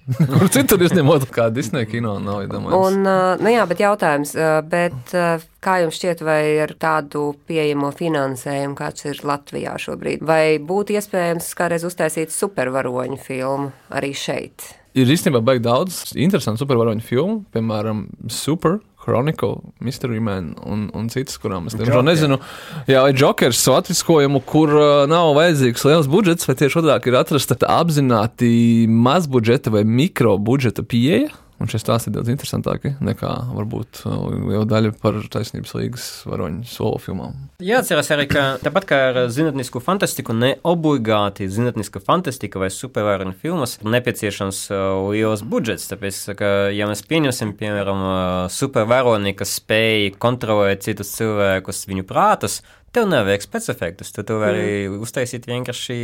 Kur 0.30 0.50
citur 0.54 0.84
izņemot, 0.86 1.26
kā 1.34 1.48
Disneja 1.54 1.88
kino 1.90 2.16
nav 2.22 2.44
iedomājams. 2.46 2.78
Un, 2.78 3.10
nu 3.42 3.54
jā, 3.54 3.66
bet 3.70 3.82
jautājums, 3.82 4.36
bet 4.70 5.14
kā 5.66 5.80
jums 5.82 5.98
šķiet, 5.98 6.22
vai 6.26 6.40
ar 6.62 6.76
tādu 6.78 7.32
pieejamo 7.50 7.90
finansējumu, 7.96 8.78
kāds 8.78 9.08
ir 9.10 9.24
Latvijā 9.26 9.74
šobrīd, 9.82 10.22
vai 10.26 10.58
būtu 10.62 11.00
iespējams 11.00 11.50
kādreiz 11.58 11.88
uztaisīt 11.90 12.34
supervaroņu 12.36 13.18
filmu 13.26 13.72
arī 13.98 14.14
šeit? 14.14 14.70
Ir 14.96 15.10
īstenībā 15.12 15.42
baigi 15.44 15.66
daudz 15.66 16.14
interesantu 16.16 16.62
supervaroņu 16.64 17.04
filmu, 17.04 17.40
piemēram, 17.52 18.06
Super, 18.32 18.78
Chronicle, 19.06 19.62
Mystery 19.80 20.20
Man 20.20 20.56
un, 20.66 20.88
un 20.98 21.08
citas, 21.14 21.38
kurām 21.42 21.70
es 21.70 21.78
diemžēl 21.78 22.02
nezinu. 22.08 22.40
Jā, 22.90 23.04
vai 23.06 23.14
Jokers 23.14 23.62
atviskojumu, 23.70 24.42
kur 24.50 24.74
uh, 24.74 25.06
nav 25.10 25.36
vajadzīgs 25.38 25.86
liels 25.86 26.10
budžets, 26.10 26.50
vai 26.50 26.58
tieši 26.58 26.82
otrāk 26.82 27.06
ir 27.10 27.20
atrasta 27.22 27.58
apzināti 27.70 28.50
mazbudžeta 28.90 29.74
vai 29.74 29.86
mikrobudžeta 29.86 30.86
pieeja. 30.90 31.34
Un 31.56 31.70
šis 31.72 31.86
stāsts 31.86 32.10
ir 32.10 32.16
daudz 32.18 32.28
interesantāks 32.34 32.98
nekā 33.04 33.32
varbūt 33.56 34.02
uh, 34.04 34.26
liela 34.50 34.66
daļa 34.68 34.92
par 35.00 35.22
taisnības 35.32 35.72
līgas 35.78 36.08
varoņu 36.28 36.68
solo 36.68 37.00
filmām. 37.00 37.38
Jāatcerās 37.64 38.12
arī, 38.12 38.28
ka 38.28 38.44
tāpat 38.64 38.88
kā 38.90 39.00
ar 39.12 39.20
zinātnisku 39.32 39.80
fantastiku, 39.84 40.36
ne 40.36 40.56
obligāti 40.68 41.48
zinātniska 41.52 42.04
fantastika 42.04 42.60
vai 42.60 42.70
supervaroņu 42.76 43.38
filmas 43.40 43.78
ir 43.80 43.92
nepieciešams 43.96 44.62
uh, 44.74 45.08
liels 45.14 45.46
budžets. 45.48 45.88
Tāpēc, 45.94 46.22
ka, 46.40 46.54
ja 46.76 46.90
mēs 46.92 47.06
pieņemsim, 47.08 47.56
piemēram, 47.60 48.04
uh, 48.04 48.22
supervaroni, 48.52 49.36
kas 49.40 49.56
spēj 49.62 50.12
kontrolēt 50.20 50.84
citus 50.90 51.16
cilvēkus, 51.16 51.86
viņu 51.88 52.08
prātus, 52.10 52.60
tev 52.96 53.08
nevajag 53.12 53.48
specifektus. 53.48 54.12
Tu 54.16 54.28
to 54.28 54.42
vari 54.44 54.90
mm. 54.90 55.00
uztaisīt 55.08 55.48
vienkārši 55.48 55.98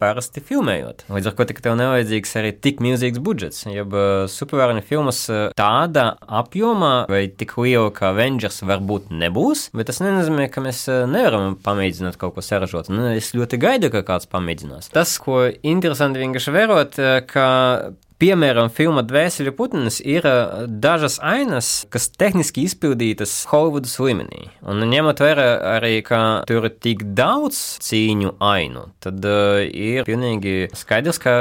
parasti 0.00 0.42
filmējot. 0.44 1.04
Līdz 1.12 1.30
ar 1.30 1.36
to 1.36 1.46
tev 1.60 1.76
nevajadzīgs 1.78 2.34
arī 2.40 2.52
tik 2.56 2.80
milzīgs 2.84 3.20
budžets. 3.22 3.64
Jeb 3.68 3.94
uh, 3.94 4.24
supervaroņu 4.30 4.84
filmas 4.88 5.22
uh, 5.30 5.42
tāda 5.58 6.14
apjomā 6.40 6.92
vai 7.10 7.26
tik 7.28 7.56
liela 7.60 7.92
kā 7.94 8.10
Avengers 8.14 8.62
varbūt 8.66 9.12
nebūs, 9.12 9.68
bet 9.76 9.90
tas 9.90 10.00
nenozīmē, 10.02 10.48
ka 10.52 10.64
mēs 10.64 10.84
uh, 10.90 11.04
nevaram 11.10 11.56
pamēģināt 11.64 12.18
kaut 12.20 12.36
ko 12.36 12.44
saražot. 12.44 12.90
Nu, 12.92 13.10
es 13.14 13.32
ļoti 13.36 13.60
gaidu, 13.60 13.92
ka 13.92 14.04
kāds 14.06 14.30
pamēģinās. 14.30 14.92
Tas, 14.94 15.16
ko 15.22 15.44
interesanti 15.48 16.22
vienkārši 16.22 16.56
vērot, 16.56 17.02
ka 17.30 17.48
Piemēram, 18.20 18.68
filma 18.68 19.00
Dvēseli 19.00 19.48
Putins 19.56 19.96
ir 20.04 20.26
dažas 20.68 21.14
ainas, 21.24 21.86
kas 21.88 22.10
tehniski 22.20 22.66
izpildītas 22.68 23.32
Holivudas 23.48 23.94
līmenī. 23.96 24.50
Un 24.68 24.84
ņemot 24.90 25.22
vērā 25.24 25.46
arī, 25.78 25.94
ka 26.04 26.18
tur 26.44 26.66
ir 26.68 26.74
tik 26.84 27.06
daudz 27.16 27.56
cīņu 27.80 28.34
ainu, 28.44 28.82
tad 29.00 29.24
uh, 29.24 29.62
ir 29.64 30.04
pilnīgi 30.04 30.68
skaidrs, 30.76 31.20
ka 31.22 31.32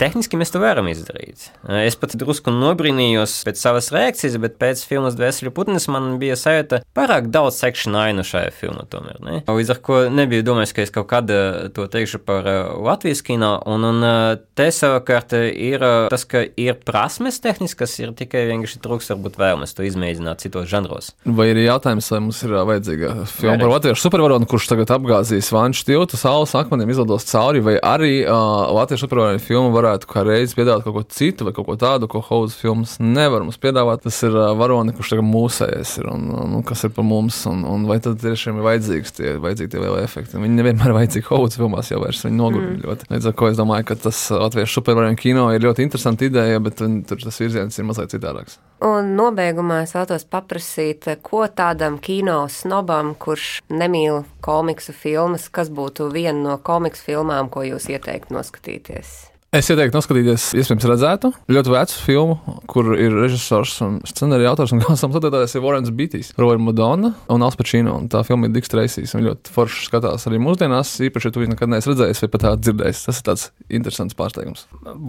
tehniski 0.00 0.40
mēs 0.40 0.54
to 0.54 0.62
varam 0.62 0.88
izdarīt. 0.88 1.50
Es 1.82 1.98
pat 2.00 2.16
drusku 2.16 2.54
nobrīnījos 2.56 3.36
pēc 3.44 3.60
savas 3.60 3.90
reakcijas, 3.92 4.40
bet 4.40 4.56
pēc 4.62 4.86
filmas 4.88 5.20
Dvēseli 5.20 5.52
Putins 5.52 5.90
man 5.92 6.16
bija 6.22 6.40
sajūta 6.40 6.80
pārāk 6.96 7.28
daudz 7.36 7.60
sekšanu 7.60 8.00
ainu 8.00 8.24
šajā 8.24 8.54
filmā 8.62 8.86
tomēr. 8.88 9.20
Ne? 9.20 9.42
Līdz 9.44 9.74
ar 9.76 9.82
ko 9.84 10.00
nebiju 10.08 10.48
domājis, 10.48 10.72
ka 10.72 10.88
es 10.88 10.96
kaut 10.96 11.10
kad 11.12 11.28
to 11.76 11.84
teikšu 11.92 12.24
par 12.24 12.48
Latvijas 12.80 13.20
kino, 13.28 13.58
un, 13.68 13.84
un 13.92 14.10
te 14.56 14.72
savukārt 14.72 15.36
ir 15.36 15.84
tas, 16.14 16.24
ka 16.28 16.44
ir 16.60 16.78
prasmes 16.86 17.40
tehniskas, 17.42 17.96
ir 17.98 18.14
tikai 18.16 18.44
vienkārši 18.50 18.80
trūks, 18.84 19.10
varbūt 19.12 19.38
vēlmes 19.40 19.74
to 19.74 19.84
izmēģināt 19.86 20.44
citos 20.44 20.68
žanros. 20.70 21.10
Vai 21.26 21.50
ir 21.50 21.60
jautājums, 21.64 22.10
vai 22.12 22.20
mums 22.22 22.42
ir 22.46 22.54
vajadzīga 22.54 23.12
filma 23.32 23.58
par 23.60 23.72
latviešu 23.74 24.06
supervaronu, 24.06 24.48
kurš 24.50 24.68
tagad 24.70 24.92
apgāzīs 24.94 25.50
vanšu 25.54 25.86
tiltu, 25.88 26.18
saules 26.20 26.54
akmeņiem 26.58 26.94
izlidos 26.94 27.26
cauri, 27.30 27.62
vai 27.64 27.76
arī 27.82 28.12
uh, 28.22 28.70
latviešu 28.78 29.06
supervaronu 29.06 29.42
filmu 29.42 29.72
varētu 29.74 30.10
kā 30.10 30.24
reiz 30.26 30.54
piedāvāt 30.56 30.86
kaut 30.86 30.98
ko 30.98 31.04
citu 31.16 31.48
vai 31.48 31.54
kaut 31.56 31.68
ko 31.68 31.76
tādu, 31.80 32.08
ko 32.10 32.22
Hausa 32.28 32.58
filmas 32.60 32.96
nevar 33.02 33.44
mums 33.44 33.58
piedāvāt. 33.60 34.04
Tas 34.04 34.20
ir 34.26 34.36
uh, 34.36 34.52
varoni, 34.58 34.94
kurš 34.96 35.14
tagad 35.14 35.28
mūsējies 35.28 35.96
ir 36.02 36.10
un, 36.12 36.28
un, 36.30 36.56
un 36.60 36.66
kas 36.66 36.86
ir 36.86 36.94
par 36.94 37.06
mums, 37.08 37.40
un, 37.50 37.64
un 37.68 37.88
vai 37.90 37.98
tad 38.04 38.20
tiešām 38.22 38.60
ir 38.60 38.68
vajadzīgs 38.68 39.16
tie, 39.18 39.34
vajadzīgi 39.42 39.74
tie 39.74 39.82
lieli 39.82 40.04
efekti. 40.04 40.38
Viņi 40.38 40.60
nevienmēr 40.60 40.92
ir 40.92 40.98
vajadzīgi 41.00 41.30
Hausa 41.30 41.62
filmās 41.62 41.90
jau 41.90 42.00
vairs, 42.04 42.22
viņi 42.26 42.38
nogurļo 42.38 42.70
mm. 42.70 42.82
ļoti. 42.84 43.10
Līdz 43.14 43.30
ar 43.30 43.36
ko 43.40 43.50
es 43.50 43.58
domāju, 43.60 43.88
ka 43.90 43.98
tas 44.06 44.20
latviešu 44.34 44.78
supervaronu 44.78 45.18
kino 45.20 45.48
ir 45.54 45.64
ļoti 45.64 45.84
interesanti 46.04 46.26
ideja, 46.26 46.60
bet 46.60 46.76
tur 47.08 47.18
tas 47.22 47.40
virziens 47.40 47.78
ir 47.78 47.86
mazliet 47.88 48.12
citādāks. 48.12 48.58
Un 48.84 49.14
nobeigumā 49.16 49.82
es 49.84 49.94
vēlos 49.96 50.26
paprasīt, 50.28 51.08
ko 51.24 51.46
tādam 51.48 51.98
kino 51.98 52.44
snobam, 52.48 53.14
kurš 53.14 53.62
nemīl 53.72 54.24
komiksu 54.44 54.92
filmas, 54.92 55.48
kas 55.48 55.70
būtu 55.70 56.10
viena 56.12 56.36
no 56.42 56.58
komiksu 56.58 57.08
filmām, 57.08 57.48
ko 57.48 57.64
jūs 57.64 57.88
ieteiktu 57.88 58.34
noskatīties? 58.36 59.33
Es 59.54 59.68
ieteiktu 59.70 59.94
noskatīties, 59.94 60.44
iespējams, 60.58 60.84
redzētu 60.90 61.28
ļoti 61.54 61.70
vecu 61.70 61.98
filmu, 62.02 62.54
kur 62.66 62.88
ir 62.98 63.12
režisors 63.14 63.76
un 63.86 64.00
scenārija 64.02 64.50
autors 64.50 64.72
un 64.74 64.80
galvenais 64.82 65.04
sadarbotājs 65.04 65.52
ir 65.54 65.62
Warrens 65.62 65.92
Beatties, 65.94 66.32
Roja 66.40 66.58
Madonna 66.58 67.12
un 67.30 67.44
Alspacino. 67.46 67.92
Un 68.00 68.08
tā 68.10 68.24
filma 68.26 68.48
ir 68.48 68.54
Diks 68.56 68.72
Treisīs. 68.72 69.12
Viņa 69.14 69.28
ļoti 69.28 69.52
forši 69.54 69.86
skatās 69.86 70.26
arī 70.26 70.40
mūsdienās, 70.42 70.96
īpaši, 71.06 71.30
ja 71.30 71.34
tu 71.36 71.42
viņu 71.44 71.54
nekad 71.54 71.70
neesi 71.70 71.92
redzējis 71.92 72.22
vai 72.24 72.30
pat 72.32 72.44
tādu 72.48 72.66
dzirdējis. 72.66 73.02
Tas 73.06 73.20
ir 73.20 73.26
tāds 73.28 73.44
interesants 73.78 74.18
pārsteigums. 74.18 74.64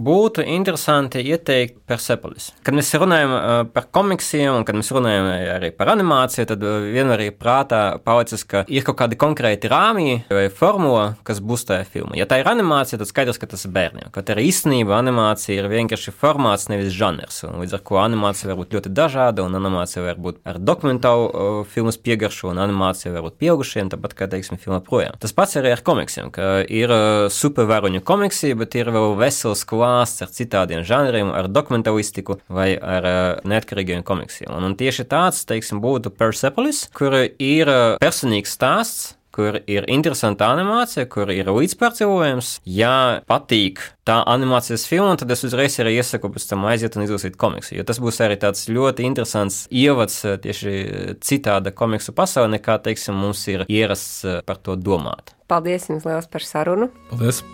Būtu 0.06 0.46
interesanti 0.46 1.24
ieteikt 1.26 1.82
Persepolis. 1.90 2.52
Kad 2.62 2.78
mēs 2.78 2.92
runājam 3.02 3.34
par 3.74 3.90
komiksiem 3.98 4.60
un 4.60 4.68
kad 4.68 4.78
mēs 4.78 4.92
runājam 4.94 5.26
arī 5.56 5.72
par 5.74 5.90
animāciju, 5.96 6.46
tad 6.52 6.62
vienmēr 6.94 7.24
ir 7.26 7.34
prātā 7.34 7.82
palicis, 8.06 8.46
ka 8.46 8.62
ir 8.70 8.86
kaut 8.86 9.00
kādi 9.02 9.18
konkrēti 9.18 9.74
rāmji 9.74 10.22
vai 10.30 10.46
formula, 10.54 11.16
kas 11.26 11.42
būs 11.42 11.66
tajā 11.66 11.90
filmā. 11.90 12.14
Ja 12.22 12.30
tā 12.30 12.38
ir 12.44 12.54
animācija, 12.54 13.02
tad 13.02 13.10
skaidrs, 13.10 13.42
ka 13.42 13.50
tas 13.50 13.66
ir 13.66 13.74
bērniem 13.74 14.14
arī 14.36 14.50
īstenībā 14.50 14.98
animācija 15.00 15.56
ir 15.62 15.68
vienkārši 15.72 16.12
formāts, 16.12 16.68
nevis 16.68 16.92
žanrs. 16.94 17.40
Līdz 17.48 17.78
ar 17.78 17.82
to 17.88 17.98
animācija 18.02 18.50
var 18.50 18.58
būt 18.60 18.76
ļoti 18.76 18.92
dažāda, 18.92 19.46
un 19.46 19.56
animācija 19.56 20.04
var 20.04 20.20
būt 20.20 20.42
ar 20.44 20.60
dokumentālu 20.60 21.26
uh, 21.26 21.58
filmu 21.72 21.94
piegaršu, 22.06 22.50
un 22.52 22.60
animācija 22.60 23.14
var 23.14 23.24
būt 23.24 23.38
pieaugušiem, 23.40 23.90
tāpat 23.94 24.16
kā, 24.18 24.28
teiksim, 24.30 24.60
filma 24.60 24.82
projām. 24.84 25.16
Tas 25.22 25.32
pats 25.36 25.56
arī 25.56 25.72
ar 25.72 25.82
komiksiem, 25.86 26.28
ka 26.34 26.60
ir 26.68 26.92
uh, 26.92 27.26
supervaroņu 27.32 28.02
komiksi, 28.06 28.52
bet 28.58 28.76
ir 28.76 28.92
vēl 28.92 29.16
vesels 29.20 29.64
klāsts 29.68 30.26
ar 30.26 30.32
citādiem 30.36 30.84
žanriem, 30.86 31.32
ar 31.32 31.48
dokumentālistiku 31.48 32.40
vai 32.52 32.74
ar 32.76 33.08
uh, 33.08 33.18
neatkarīgiem 33.48 34.04
komiksiem. 34.06 34.52
Un, 34.52 34.68
un 34.68 34.76
tieši 34.76 35.08
tāds, 35.08 35.46
teiksim, 35.48 35.80
būtu 35.80 36.12
Persepolis, 36.12 36.86
kur 36.96 37.16
ir 37.24 37.72
uh, 37.72 37.96
personīgs 38.02 38.52
stāsts, 38.58 39.14
kur 39.36 39.58
ir 39.68 39.84
interesanta 39.92 40.48
animācija, 40.54 41.04
kur 41.12 41.30
ir 41.34 41.50
līdzpārcēlojums. 41.52 42.56
Ja 42.64 43.20
patīk 43.28 43.82
tā 44.08 44.20
animācijas 44.32 44.86
filma, 44.88 45.16
tad 45.20 45.34
es 45.34 45.44
uzreiz 45.46 45.76
arī 45.82 45.96
iesaku 45.98 46.30
pēc 46.32 46.48
tam 46.50 46.64
aiziet 46.70 46.96
un 46.96 47.04
izlasīt 47.04 47.36
komiksu. 47.40 47.74
Jo 47.76 47.84
tas 47.88 48.00
būs 48.02 48.22
arī 48.24 48.38
tāds 48.40 48.68
ļoti 48.72 49.06
interesants 49.08 49.64
ievads 49.68 50.22
eh, 50.24 50.40
tieši 50.46 50.74
citāda 51.20 51.74
komiksu 51.76 52.16
pasaulē, 52.16 52.56
nekā, 52.56 52.80
teiksim, 52.86 53.18
mums 53.20 53.44
ir 53.52 53.66
ierasts 53.68 54.24
eh, 54.24 54.40
par 54.46 54.62
to 54.62 54.78
domāt. 54.80 55.36
Paldies 55.50 55.90
jums 55.92 56.08
liels 56.08 56.32
par 56.32 56.46
sarunu! 56.46 56.90
Paldies! 57.12 57.44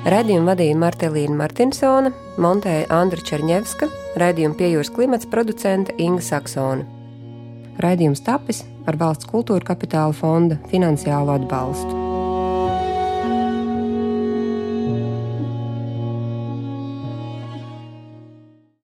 Radījumu 0.00 0.48
vadīja 0.48 0.76
Martelīna 0.80 1.34
Martinsona, 1.36 2.08
montēja 2.40 2.86
Andra 2.96 3.20
Černievska, 3.20 3.90
raidījuma 4.16 4.56
piejūras 4.56 4.88
klimats 4.96 5.28
producente 5.28 5.92
Inga 6.00 6.24
Saksona. 6.24 6.86
Raidījums 7.84 8.24
tapis 8.24 8.64
ar 8.88 8.96
valsts 8.96 9.28
kultūra 9.28 9.74
kapitāla 9.74 10.16
fonda 10.16 10.56
finansiālu 10.72 11.36
atbalstu. 11.36 12.09